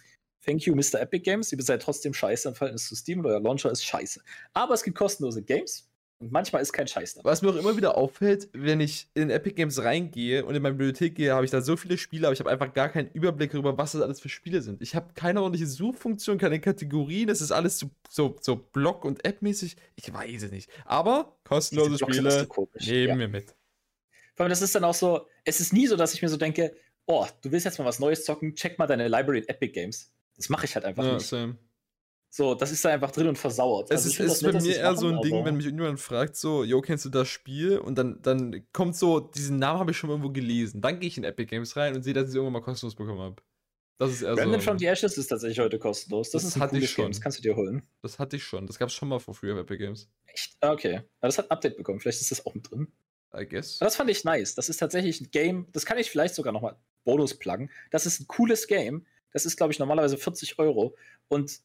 [0.46, 1.02] Thank you, Mr.
[1.02, 1.52] Epic Games.
[1.52, 4.22] Ihr seid trotzdem scheiße im Verhältnis zu Steam und euer Launcher ist scheiße.
[4.54, 5.90] Aber es gibt kostenlose Games.
[6.20, 7.30] Und manchmal ist kein Scheiß dabei.
[7.30, 10.76] Was mir auch immer wieder auffällt, wenn ich in Epic Games reingehe und in meine
[10.76, 13.52] Bibliothek gehe, habe ich da so viele Spiele, aber ich habe einfach gar keinen Überblick
[13.52, 14.82] darüber, was das alles für Spiele sind.
[14.82, 19.26] Ich habe keine ordentliche Suchfunktion, keine Kategorien, das ist alles so, so, so Block- und
[19.26, 19.76] App-mäßig.
[19.98, 20.70] Ich weiß es nicht.
[20.86, 22.48] Aber kostenlose Spiele
[22.80, 23.18] nehmen ja.
[23.18, 23.54] wir mit.
[24.36, 26.38] Vor allem, das ist dann auch so, es ist nie so, dass ich mir so
[26.38, 26.76] denke,
[27.08, 30.14] oh, du willst jetzt mal was Neues zocken, check mal deine Library in Epic Games.
[30.38, 31.28] Das mache ich halt einfach ja, nicht.
[31.28, 31.58] Same.
[32.38, 33.90] So, das ist da einfach drin und versauert.
[33.90, 36.36] Es also ist, ist bei mir eher machen, so ein Ding, wenn mich irgendjemand fragt,
[36.36, 37.78] so, yo, kennst du das Spiel?
[37.78, 40.82] Und dann, dann kommt so, diesen Namen habe ich schon irgendwo gelesen.
[40.82, 42.94] Dann gehe ich in Epic Games rein und sehe, dass ich es irgendwann mal kostenlos
[42.94, 43.42] bekommen habe.
[44.00, 44.66] Das ist eher Brandon so.
[44.66, 46.30] from the Ashes ist tatsächlich heute kostenlos.
[46.32, 47.06] Das, das ist ein hatte ich schon.
[47.06, 47.84] Game, das kannst du dir holen.
[48.02, 48.68] Das hatte ich schon.
[48.68, 50.10] Das gab es schon mal for free auf Epic Games.
[50.26, 50.58] Echt?
[50.60, 51.04] Ah, okay.
[51.22, 52.02] Aber das hat ein Update bekommen.
[52.02, 52.92] Vielleicht ist das auch mit drin.
[53.34, 53.80] I guess.
[53.80, 54.56] Aber das fand ich nice.
[54.56, 56.76] Das ist tatsächlich ein Game, das kann ich vielleicht sogar nochmal
[57.06, 57.72] Bonus pluggen.
[57.92, 59.06] Das ist ein cooles Game.
[59.32, 60.98] Das ist, glaube ich, normalerweise 40 Euro.
[61.30, 61.62] Und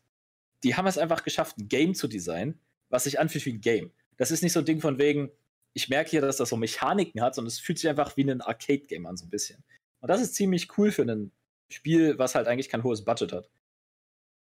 [0.63, 3.93] die haben es einfach geschafft, ein Game zu designen, was sich anfühlt wie ein Game.
[4.17, 5.31] Das ist nicht so ein Ding von wegen,
[5.73, 8.41] ich merke hier, dass das so Mechaniken hat, sondern es fühlt sich einfach wie ein
[8.41, 9.63] Arcade-Game an, so ein bisschen.
[10.01, 11.33] Und das ist ziemlich cool für ein
[11.71, 13.51] Spiel, was halt eigentlich kein hohes Budget hat.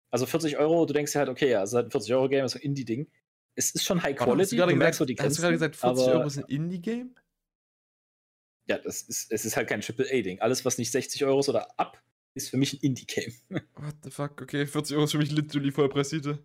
[0.09, 2.55] Also 40 Euro, du denkst ja halt, okay, ja, es ist halt ein 40-Euro-Game, ist
[2.55, 3.07] ein Indie-Ding.
[3.55, 4.57] es ist schon High Quality.
[4.57, 5.29] du, du merkst so die Grenzen.
[5.29, 7.15] Hast du gerade gesagt, 40 aber, Euro ist ein Indie-Game?
[8.67, 10.41] Ja, das ist, es ist halt kein AAA-Ding.
[10.41, 12.01] Alles, was nicht 60 Euro ist oder ab,
[12.33, 13.33] ist für mich ein Indie-Game.
[13.75, 14.41] What the fuck?
[14.41, 16.39] Okay, 40 Euro ist für mich literally Vollpreisseite.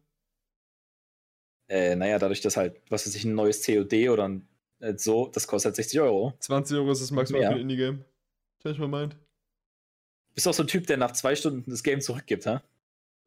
[1.69, 4.49] Äh, naja, dadurch, dass halt, was weiß ich, ein neues COD oder ein,
[4.81, 6.35] äh, so, das kostet halt 60 Euro.
[6.39, 8.05] 20 Euro ist das maximal für ein Indie-Game.
[8.63, 9.17] Change my mind.
[10.35, 12.63] Bist du auch so ein Typ, der nach zwei Stunden das Game zurückgibt, ha?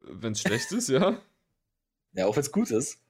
[0.00, 1.20] Wenn es schlecht ist, ja.
[2.12, 3.00] Ja, auch wenn es gut ist.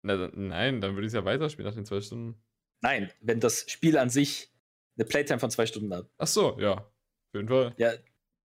[0.00, 2.40] Na, nein, dann würde ich es ja weiterspielen nach den zwei Stunden.
[2.80, 4.50] Nein, wenn das Spiel an sich
[4.96, 6.08] eine Playtime von zwei Stunden hat.
[6.16, 6.72] Ach so, ja.
[6.72, 7.74] Auf jeden Fall.
[7.76, 7.92] Ja,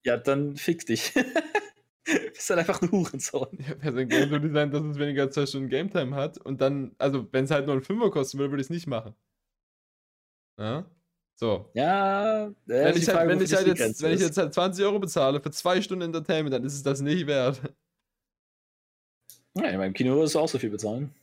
[0.08, 1.14] ja dann fick dich.
[2.34, 3.49] bist halt einfach ein Hurensohn.
[3.60, 6.38] Ja, wäre sein Game so designt, dass es weniger als zwei Stunden Game Time hat
[6.38, 8.88] und dann, also wenn es halt nur ein Fünfer kosten würde, würde ich es nicht
[8.88, 9.14] machen.
[10.58, 10.86] Ja?
[11.36, 11.70] So.
[11.74, 15.41] Ja, wenn, ich halt, wenn, ich halt jetzt, wenn ich jetzt halt 20 Euro bezahle
[15.41, 17.62] für zwei Stunden Entertainment, dann ist es das nicht wert.
[19.55, 21.14] Ja, in meinem Kino ist es auch so viel bezahlen.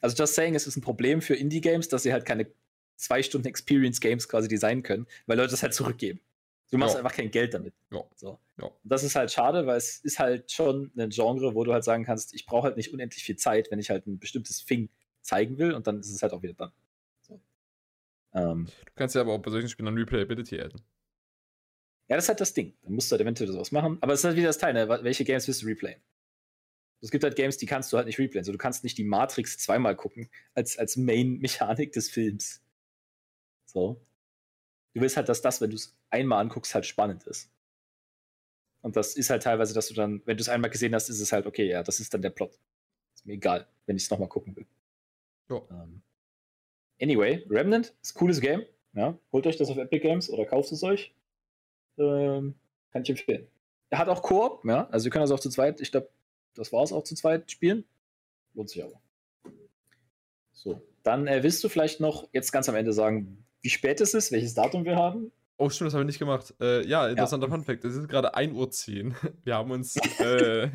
[0.00, 2.46] Also just saying, es ist ein Problem für Indie-Games, dass sie halt keine
[2.96, 6.20] zwei Stunden Experience-Games quasi designen können, weil Leute das halt zurückgeben.
[6.70, 7.00] Du machst ja.
[7.00, 7.74] einfach kein Geld damit.
[7.92, 8.02] Ja.
[8.16, 8.40] So.
[8.60, 8.70] Ja.
[8.82, 12.04] Das ist halt schade, weil es ist halt schon ein Genre, wo du halt sagen
[12.04, 14.90] kannst, ich brauche halt nicht unendlich viel Zeit, wenn ich halt ein bestimmtes Thing
[15.20, 16.72] zeigen will und dann ist es halt auch wieder dann.
[17.22, 17.40] So.
[18.34, 20.82] Ähm, du kannst ja aber auch bei solchen Spielen dann Replayability adden.
[22.08, 22.76] Ja, das ist halt das Ding.
[22.82, 23.98] Dann musst du halt eventuell sowas machen.
[24.00, 24.88] Aber es ist halt wieder das Teil, ne?
[24.88, 26.00] welche Games willst du replayen?
[27.00, 28.44] Es gibt halt Games, die kannst du halt nicht replayen.
[28.44, 32.62] So, du kannst nicht die Matrix zweimal gucken als, als Main-Mechanik des Films.
[33.66, 34.00] So.
[34.96, 37.52] Du willst halt, dass das, wenn du es einmal anguckst, halt spannend ist.
[38.80, 41.20] Und das ist halt teilweise, dass du dann, wenn du es einmal gesehen hast, ist
[41.20, 42.58] es halt, okay, ja, das ist dann der Plot.
[43.14, 44.64] Ist mir egal, wenn ich es nochmal gucken will.
[45.50, 45.56] Ja.
[45.56, 46.02] Um, ähm,
[46.98, 48.64] anyway, Remnant ist ein cooles Game.
[48.94, 51.14] Ja, holt euch das auf Epic Games oder kauft es euch.
[51.98, 52.54] Ähm,
[52.90, 53.48] kann ich empfehlen.
[53.90, 56.08] Er hat auch Koop, ja, also wir können das auch zu zweit, ich glaube,
[56.54, 57.84] das war es auch zu zweit spielen.
[58.54, 58.98] Lohnt sich aber.
[60.52, 64.14] So, dann äh, willst du vielleicht noch jetzt ganz am Ende sagen, wie spät es
[64.14, 65.32] ist, welches Datum wir haben?
[65.56, 66.54] Oh, stimmt, das haben wir nicht gemacht.
[66.60, 67.52] Äh, ja, interessanter ja.
[67.52, 67.84] Funfact.
[67.84, 69.14] Es ist gerade 1.10 Uhr.
[69.42, 70.70] Wir haben uns, äh,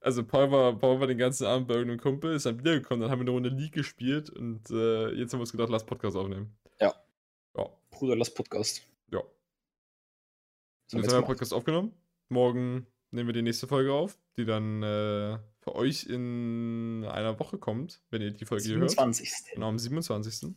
[0.00, 3.12] also Paul war, Paul war den ganzen Abend bei irgendeinem Kumpel, ist dann wiedergekommen, dann
[3.12, 6.16] haben wir eine Runde League gespielt und äh, jetzt haben wir uns gedacht, lass Podcast
[6.16, 6.52] aufnehmen.
[6.80, 6.92] Ja.
[7.56, 7.68] Ja.
[7.92, 8.82] Bruder, lass Podcast.
[9.12, 9.22] Ja.
[10.88, 11.92] So, jetzt haben wir Podcast aufgenommen.
[12.28, 17.58] Morgen nehmen wir die nächste Folge auf, die dann äh, für euch in einer Woche
[17.58, 19.30] kommt, wenn ihr die Folge 27.
[19.30, 19.54] hört.
[19.54, 20.56] Genau, am 27.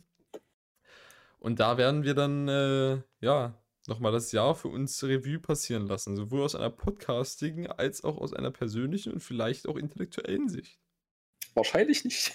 [1.46, 3.54] Und da werden wir dann, äh, ja,
[3.86, 6.16] nochmal das Jahr für uns Revue passieren lassen.
[6.16, 10.80] Sowohl aus einer podcastigen als auch aus einer persönlichen und vielleicht auch intellektuellen Sicht.
[11.54, 12.32] Wahrscheinlich nicht.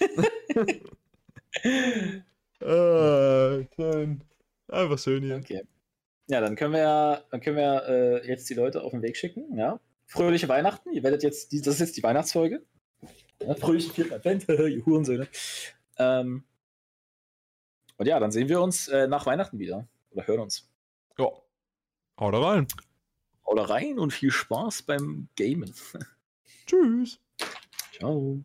[2.60, 4.24] ah, klein.
[4.68, 5.36] Einfach schön hier.
[5.36, 5.60] Okay.
[6.28, 9.58] Ja, dann können wir, dann können wir äh, jetzt die Leute auf den Weg schicken.
[9.58, 9.78] Ja.
[10.06, 10.90] Fröhliche Weihnachten.
[10.90, 12.62] Ihr werdet jetzt, die, das ist jetzt die Weihnachtsfolge.
[13.42, 15.28] Ja, fröhlichen vierten Advent, ihr Hurensöhne.
[15.98, 16.44] Ähm,
[17.96, 19.86] und ja, dann sehen wir uns äh, nach Weihnachten wieder.
[20.10, 20.68] Oder hören uns.
[21.18, 21.28] Ja.
[22.18, 22.66] Haut rein.
[23.46, 25.74] Haut rein und viel Spaß beim Gamen.
[26.66, 27.20] Tschüss.
[27.98, 28.44] Ciao.